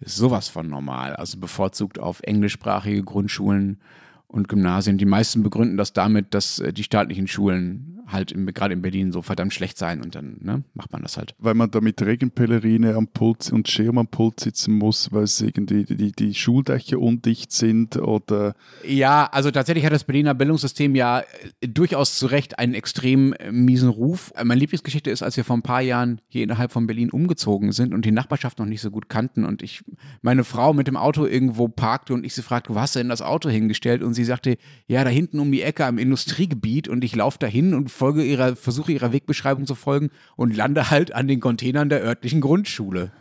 [0.00, 1.16] sowas von normal.
[1.16, 3.78] Also bevorzugt auf englischsprachige Grundschulen
[4.26, 4.98] und Gymnasien.
[4.98, 9.22] Die meisten begründen das damit, dass äh, die staatlichen Schulen halt gerade in Berlin so
[9.22, 11.34] verdammt schlecht seien und dann ne, macht man das halt.
[11.38, 15.40] Weil man da mit Regenpellerine am Pult und Schirm am Pult sitzen muss, weil es
[15.40, 18.54] irgendwie die, die Schuldächer undicht sind oder
[18.84, 21.20] Ja, also tatsächlich hat das Berliner Bildungssystem ja
[21.60, 24.32] äh, durchaus zu Recht einen extrem äh, miesen Ruf.
[24.36, 27.72] Äh, Meine Lieblingsgeschichte ist, als wir vor ein paar Jahren hier innerhalb von Berlin umgezogen
[27.72, 29.82] sind und die Nachbarschaft noch nicht so gut kannten und ich
[30.22, 33.08] meine Frau mit dem Auto irgendwo parkte und ich sie fragte, wo hast du denn
[33.08, 34.02] das Auto hingestellt?
[34.02, 34.56] Und sie sagte,
[34.86, 38.56] ja, da hinten um die Ecke am Industriegebiet und ich laufe dahin und folge ihrer,
[38.56, 43.12] versuche ihrer Wegbeschreibung zu folgen und lande halt an den Containern der örtlichen Grundschule.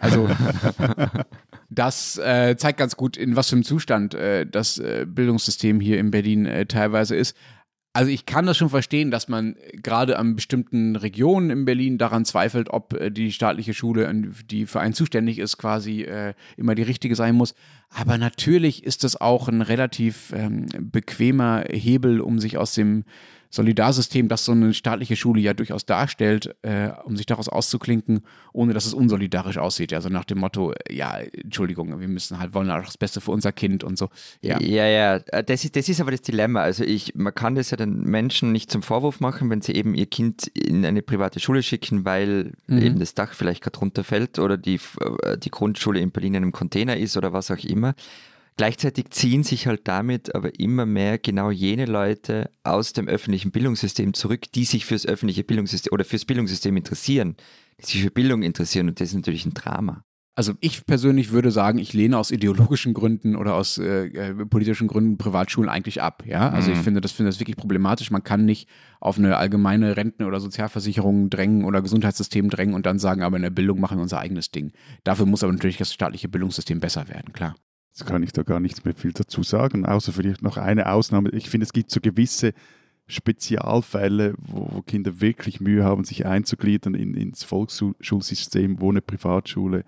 [0.00, 0.28] Also
[1.70, 5.98] das äh, zeigt ganz gut, in was für einem Zustand äh, das äh, Bildungssystem hier
[5.98, 7.36] in Berlin äh, teilweise ist.
[7.94, 11.98] Also ich kann das schon verstehen, dass man äh, gerade an bestimmten Regionen in Berlin
[11.98, 14.12] daran zweifelt, ob äh, die staatliche Schule,
[14.50, 16.06] die für einen zuständig ist, quasi
[16.56, 17.54] immer die richtige sein muss.
[17.90, 23.04] Aber natürlich ist das auch ein relativ ähm, bequemer Hebel, um sich aus dem
[23.52, 28.22] Solidarsystem, das so eine staatliche Schule ja durchaus darstellt, äh, um sich daraus auszuklinken,
[28.54, 29.92] ohne dass es unsolidarisch aussieht.
[29.92, 33.30] Also nach dem Motto, äh, ja, Entschuldigung, wir müssen halt, wollen auch das Beste für
[33.30, 34.08] unser Kind und so.
[34.40, 34.58] Ja.
[34.58, 36.62] Ja, ja, äh, das ist, das ist aber das Dilemma.
[36.62, 39.94] Also ich, man kann das ja den Menschen nicht zum Vorwurf machen, wenn sie eben
[39.94, 44.56] ihr Kind in eine private Schule schicken, weil eben das Dach vielleicht gerade runterfällt oder
[44.56, 44.80] die,
[45.24, 47.94] äh, die Grundschule in Berlin in einem Container ist oder was auch immer.
[48.56, 54.14] Gleichzeitig ziehen sich halt damit aber immer mehr genau jene Leute aus dem öffentlichen Bildungssystem
[54.14, 57.36] zurück, die sich fürs öffentliche Bildungssystem oder fürs Bildungssystem interessieren,
[57.80, 60.04] die sich für Bildung interessieren und das ist natürlich ein Drama.
[60.34, 64.88] Also ich persönlich würde sagen, ich lehne aus ideologischen Gründen oder aus äh, äh, politischen
[64.88, 66.22] Gründen Privatschulen eigentlich ab.
[66.26, 68.10] Ja, also ich finde das finde das wirklich problematisch.
[68.10, 68.66] Man kann nicht
[68.98, 73.42] auf eine allgemeine Renten- oder Sozialversicherung drängen oder Gesundheitssystem drängen und dann sagen, aber in
[73.42, 74.72] der Bildung machen wir unser eigenes Ding.
[75.04, 77.54] Dafür muss aber natürlich das staatliche Bildungssystem besser werden, klar.
[77.94, 81.28] Jetzt kann ich da gar nichts mehr viel dazu sagen, außer vielleicht noch eine Ausnahme.
[81.30, 82.54] Ich finde, es gibt so gewisse
[83.06, 89.84] Spezialfälle, wo, wo Kinder wirklich Mühe haben, sich einzugliedern in, ins Volksschulsystem, wo eine Privatschule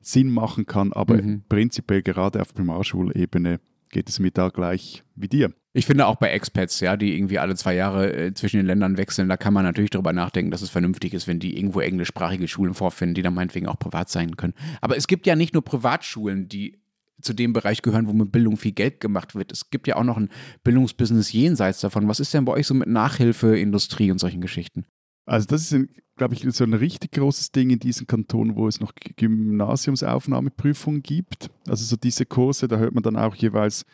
[0.00, 0.92] Sinn machen kann.
[0.92, 1.42] Aber Mhm.
[1.48, 5.52] prinzipiell gerade auf Primarschulebene geht es mir da gleich wie dir.
[5.72, 8.96] Ich finde auch bei Expats, ja, die irgendwie alle zwei Jahre äh, zwischen den Ländern
[8.96, 12.48] wechseln, da kann man natürlich darüber nachdenken, dass es vernünftig ist, wenn die irgendwo englischsprachige
[12.48, 14.54] Schulen vorfinden, die dann meinetwegen auch privat sein können.
[14.80, 16.77] Aber es gibt ja nicht nur Privatschulen, die
[17.20, 19.52] zu dem Bereich gehören, wo mit Bildung viel Geld gemacht wird.
[19.52, 20.28] Es gibt ja auch noch ein
[20.64, 22.08] Bildungsbusiness jenseits davon.
[22.08, 24.86] Was ist denn bei euch so mit Nachhilfe, Industrie und solchen Geschichten?
[25.26, 28.80] Also das ist, glaube ich, so ein richtig großes Ding in diesem Kanton, wo es
[28.80, 31.50] noch Gymnasiumsaufnahmeprüfungen gibt.
[31.66, 33.84] Also so diese Kurse, da hört man dann auch jeweils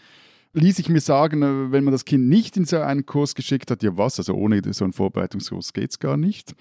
[0.55, 3.71] ließ ich mir sagen, äh, wenn man das Kind nicht in so einen Kurs geschickt
[3.71, 6.55] hat, ja was, also ohne so einen Vorbereitungskurs geht es gar nicht.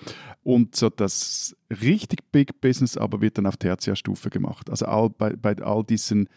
[0.43, 4.69] Und so das richtig Big Business aber wird dann auf Tertiärstufe gemacht.
[4.69, 6.27] Also all, bei, bei all diesen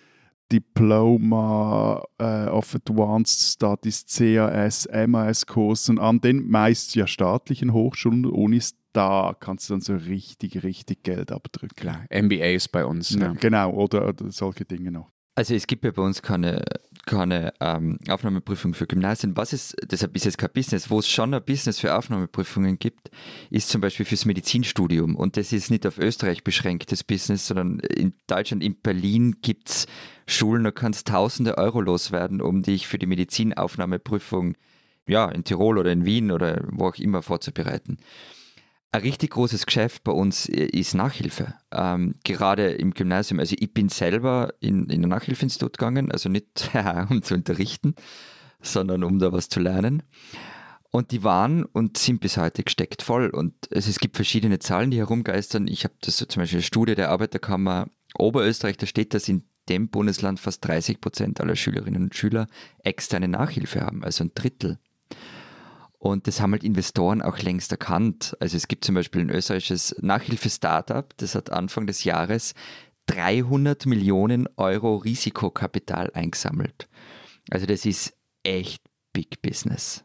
[0.53, 8.75] Diploma äh, of Advanced Studies, CAS, MAS-Kursen an den meist ja staatlichen Hochschulen und Unis,
[8.93, 11.77] da kannst du dann so richtig, richtig Geld abdrücken.
[11.77, 13.11] Klar, MBAs bei uns.
[13.11, 15.11] Ja, Genau, oder, oder solche Dinge noch.
[15.37, 16.65] Also es gibt ja bei uns keine,
[17.05, 19.37] keine ähm, Aufnahmeprüfung für Gymnasien.
[19.37, 23.11] Was ist, deshalb ist es kein Business, wo es schon ein Business für Aufnahmeprüfungen gibt,
[23.51, 25.15] ist zum Beispiel fürs Medizinstudium.
[25.15, 29.87] Und das ist nicht auf Österreich beschränktes Business, sondern in Deutschland, in Berlin gibt es
[30.27, 34.55] Schulen, da kannst tausende Euro loswerden, um dich für die Medizinaufnahmeprüfung
[35.07, 37.99] ja, in Tirol oder in Wien oder wo auch immer vorzubereiten.
[38.93, 41.55] Ein richtig großes Geschäft bei uns ist Nachhilfe.
[41.71, 43.41] Ähm, gerade im Gymnasium.
[43.41, 46.71] Also ich bin selber in, in ein Nachhilfeinstitut gegangen, also nicht
[47.11, 47.95] um zu unterrichten,
[48.63, 50.03] sondern um da was zu lernen.
[50.91, 53.29] Und die waren und sind bis heute gesteckt voll.
[53.29, 55.67] Und also es gibt verschiedene Zahlen, die herumgeistern.
[55.69, 59.45] Ich habe das so zum Beispiel eine Studie der Arbeiterkammer Oberösterreich, da steht, dass in
[59.69, 62.47] dem Bundesland fast 30 Prozent aller Schülerinnen und Schüler
[62.83, 64.79] externe Nachhilfe haben, also ein Drittel.
[65.99, 68.37] Und das haben halt Investoren auch längst erkannt.
[68.41, 72.55] Also es gibt zum Beispiel ein österreichisches Nachhilfe-Startup, das hat Anfang des Jahres
[73.07, 76.89] 300 Millionen Euro Risikokapital eingesammelt.
[77.51, 78.83] Also das ist echt
[79.13, 80.05] Big Business.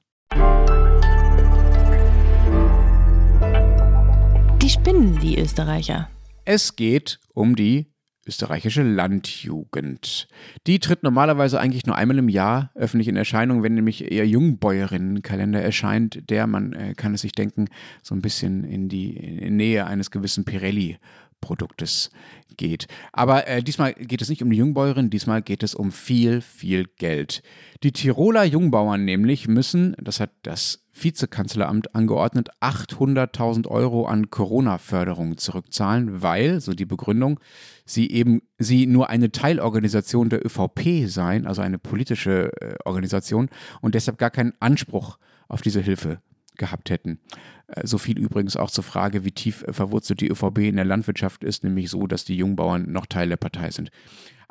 [4.62, 6.10] Die spinnen, die Österreicher.
[6.46, 7.91] Es geht um die
[8.32, 10.30] österreichische Landjugend.
[10.66, 15.62] Die tritt normalerweise eigentlich nur einmal im Jahr öffentlich in Erscheinung, wenn nämlich ihr Jungbäuerinnenkalender
[15.62, 17.68] erscheint, der, man äh, kann es sich denken,
[18.02, 20.98] so ein bisschen in die in Nähe eines gewissen Pirelli
[21.42, 22.10] Produktes
[22.56, 22.88] geht.
[23.12, 26.86] Aber äh, diesmal geht es nicht um die Jungbäuerin, diesmal geht es um viel, viel
[26.98, 27.44] Geld.
[27.84, 36.22] Die Tiroler Jungbauern nämlich müssen, das hat das Vizekanzleramt angeordnet, 800.000 Euro an Corona-Förderung zurückzahlen,
[36.22, 37.40] weil, so die Begründung,
[37.86, 43.50] sie eben sie nur eine Teilorganisation der ÖVP seien, also eine politische äh, Organisation
[43.82, 45.18] und deshalb gar keinen Anspruch
[45.48, 46.22] auf diese Hilfe
[46.58, 47.20] gehabt hätten.
[47.68, 51.44] Äh, so viel übrigens auch zur Frage, wie tief verwurzelt die ÖVP in der Landwirtschaft
[51.44, 53.92] ist, nämlich so, dass die Jungbauern noch Teil der Partei sind.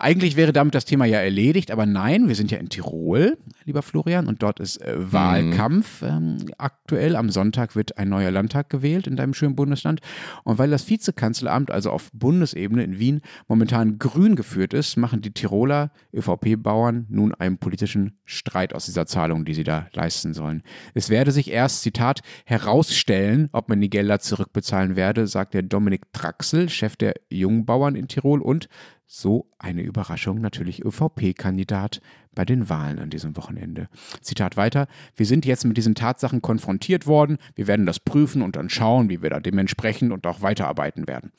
[0.01, 3.37] Eigentlich wäre damit das Thema ja erledigt, aber nein, wir sind ja in Tirol,
[3.67, 7.17] lieber Florian, und dort ist äh, Wahlkampf ähm, aktuell.
[7.17, 10.01] Am Sonntag wird ein neuer Landtag gewählt in deinem schönen Bundesland.
[10.43, 15.33] Und weil das Vizekanzleramt, also auf Bundesebene in Wien, momentan grün geführt ist, machen die
[15.33, 20.63] Tiroler ÖVP-Bauern nun einen politischen Streit aus dieser Zahlung, die sie da leisten sollen.
[20.95, 26.11] Es werde sich erst, Zitat, herausstellen, ob man die Gelder zurückbezahlen werde, sagt der Dominik
[26.15, 28.71] Traxel, Chef der Jungbauern in Tirol und
[29.13, 32.01] so eine Überraschung natürlich ÖVP-Kandidat
[32.33, 33.89] bei den Wahlen an diesem Wochenende.
[34.21, 34.87] Zitat weiter,
[35.17, 39.11] wir sind jetzt mit diesen Tatsachen konfrontiert worden, wir werden das prüfen und dann schauen,
[39.11, 41.33] wie wir da dementsprechend und auch weiterarbeiten werden.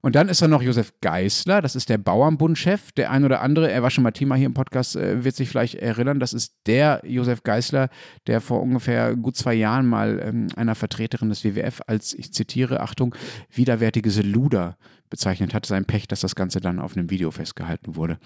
[0.00, 2.92] Und dann ist da noch Josef Geißler, das ist der Bauernbundchef.
[2.92, 5.48] Der ein oder andere, er war schon mal Thema hier im Podcast, äh, wird sich
[5.48, 7.88] vielleicht erinnern, das ist der Josef Geißler,
[8.28, 12.80] der vor ungefähr gut zwei Jahren mal ähm, einer Vertreterin des WWF als, ich zitiere,
[12.80, 13.14] Achtung,
[13.50, 14.76] widerwärtiges Luder
[15.12, 15.66] bezeichnet hat.
[15.66, 18.18] Sein Pech, dass das Ganze dann auf einem Video festgehalten wurde.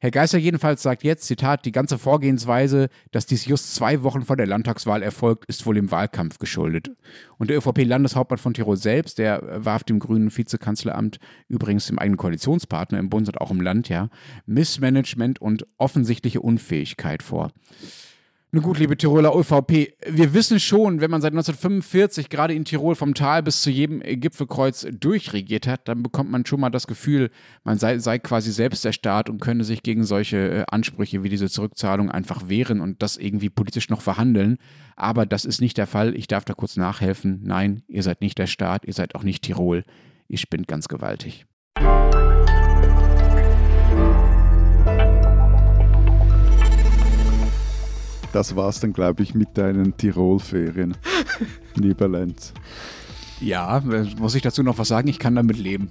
[0.00, 4.36] Herr Geißler jedenfalls sagt jetzt, Zitat, die ganze Vorgehensweise, dass dies just zwei Wochen vor
[4.36, 6.90] der Landtagswahl erfolgt, ist wohl dem Wahlkampf geschuldet.
[7.38, 12.98] Und der ÖVP-Landeshauptmann von Tirol selbst, der warf dem grünen Vizekanzleramt, übrigens dem eigenen Koalitionspartner
[12.98, 14.08] im Bund und auch im Land, ja,
[14.46, 17.52] Missmanagement und offensichtliche Unfähigkeit vor.
[18.54, 22.94] Nun gut, liebe Tiroler ÖVP, wir wissen schon, wenn man seit 1945 gerade in Tirol
[22.94, 27.30] vom Tal bis zu jedem Gipfelkreuz durchregiert hat, dann bekommt man schon mal das Gefühl,
[27.64, 31.30] man sei, sei quasi selbst der Staat und könne sich gegen solche äh, Ansprüche wie
[31.30, 34.58] diese Zurückzahlung einfach wehren und das irgendwie politisch noch verhandeln.
[34.96, 36.14] Aber das ist nicht der Fall.
[36.14, 37.40] Ich darf da kurz nachhelfen.
[37.42, 39.82] Nein, ihr seid nicht der Staat, ihr seid auch nicht Tirol.
[40.28, 41.46] Ihr spinnt ganz gewaltig.
[48.32, 50.96] Das war's dann, glaube ich, mit deinen Tirol-Ferien,
[51.74, 52.52] lieber Lenz.
[53.40, 55.08] Ja, äh, muss ich dazu noch was sagen?
[55.08, 55.90] Ich kann damit leben.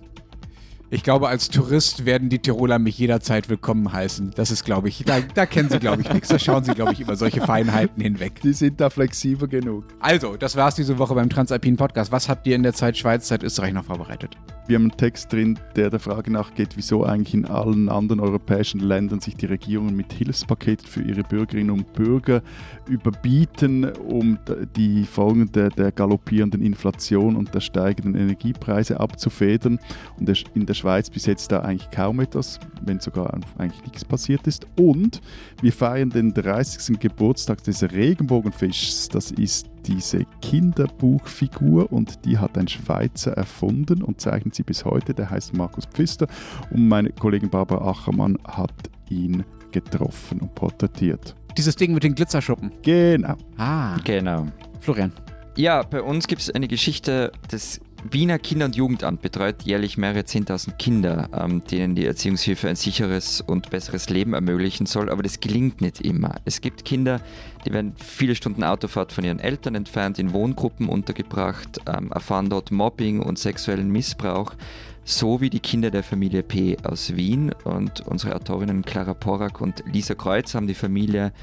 [0.93, 4.31] Ich glaube, als Tourist werden die Tiroler mich jederzeit willkommen heißen.
[4.35, 6.27] Das ist, glaube ich, da, da kennen sie, glaube ich, nichts.
[6.27, 8.41] Da schauen sie, glaube ich, über solche Feinheiten hinweg.
[8.41, 9.85] Die sind da flexibel genug.
[10.01, 12.11] Also, das war's diese Woche beim Transalpinen Podcast.
[12.11, 14.35] Was habt ihr in der Zeit Schweiz, Zeit Österreich noch vorbereitet?
[14.68, 18.80] Wir haben einen Text drin, der der Frage nachgeht, wieso eigentlich in allen anderen europäischen
[18.80, 22.41] Ländern sich die Regierungen mit Hilfspaketen für ihre Bürgerinnen und Bürger
[22.88, 24.38] überbieten, um
[24.76, 29.80] die Folgen der, der galoppierenden Inflation und der steigenden Energiepreise abzufedern.
[30.20, 34.45] Und in der Schweiz bis jetzt da eigentlich kaum etwas, wenn sogar eigentlich nichts passiert
[34.45, 34.68] ist.
[34.78, 35.22] Und
[35.62, 36.99] wir feiern den 30.
[36.99, 39.09] Geburtstag des Regenbogenfischs.
[39.09, 45.13] Das ist diese Kinderbuchfigur und die hat ein Schweizer erfunden und zeichnet sie bis heute.
[45.13, 46.27] Der heißt Markus Pfister
[46.69, 48.73] und meine Kollegin Barbara Achermann hat
[49.09, 51.36] ihn getroffen und porträtiert.
[51.57, 52.71] Dieses Ding mit den Glitzerschuppen.
[52.82, 53.36] Genau.
[53.57, 54.47] Ah, Genau.
[54.79, 55.11] Florian.
[55.57, 57.79] Ja, bei uns gibt es eine Geschichte, das
[58.10, 63.41] Wiener Kinder- und Jugendamt betreut jährlich mehrere 10.000 Kinder, ähm, denen die Erziehungshilfe ein sicheres
[63.41, 66.36] und besseres Leben ermöglichen soll, aber das gelingt nicht immer.
[66.43, 67.22] Es gibt Kinder,
[67.66, 72.72] die werden viele Stunden Autofahrt von ihren Eltern entfernt, in Wohngruppen untergebracht, ähm, erfahren dort
[72.72, 74.56] Mobbing und sexuellen Missbrauch,
[75.04, 77.52] so wie die Kinder der Familie P aus Wien.
[77.64, 81.34] Und unsere Autorinnen Clara Porak und Lisa Kreuz haben die Familie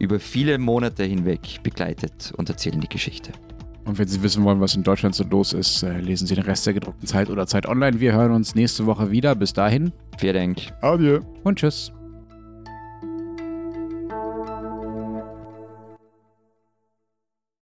[0.00, 3.32] über viele Monate hinweg begleitet und erzählen die Geschichte.
[3.88, 6.44] Und wenn Sie wissen wollen, was in Deutschland so los ist, äh, lesen Sie den
[6.44, 8.00] Rest der gedruckten Zeit oder Zeit online.
[8.00, 9.34] Wir hören uns nächste Woche wieder.
[9.34, 10.58] Bis dahin Vielen Dank.
[10.82, 11.20] Adieu.
[11.42, 11.90] und tschüss.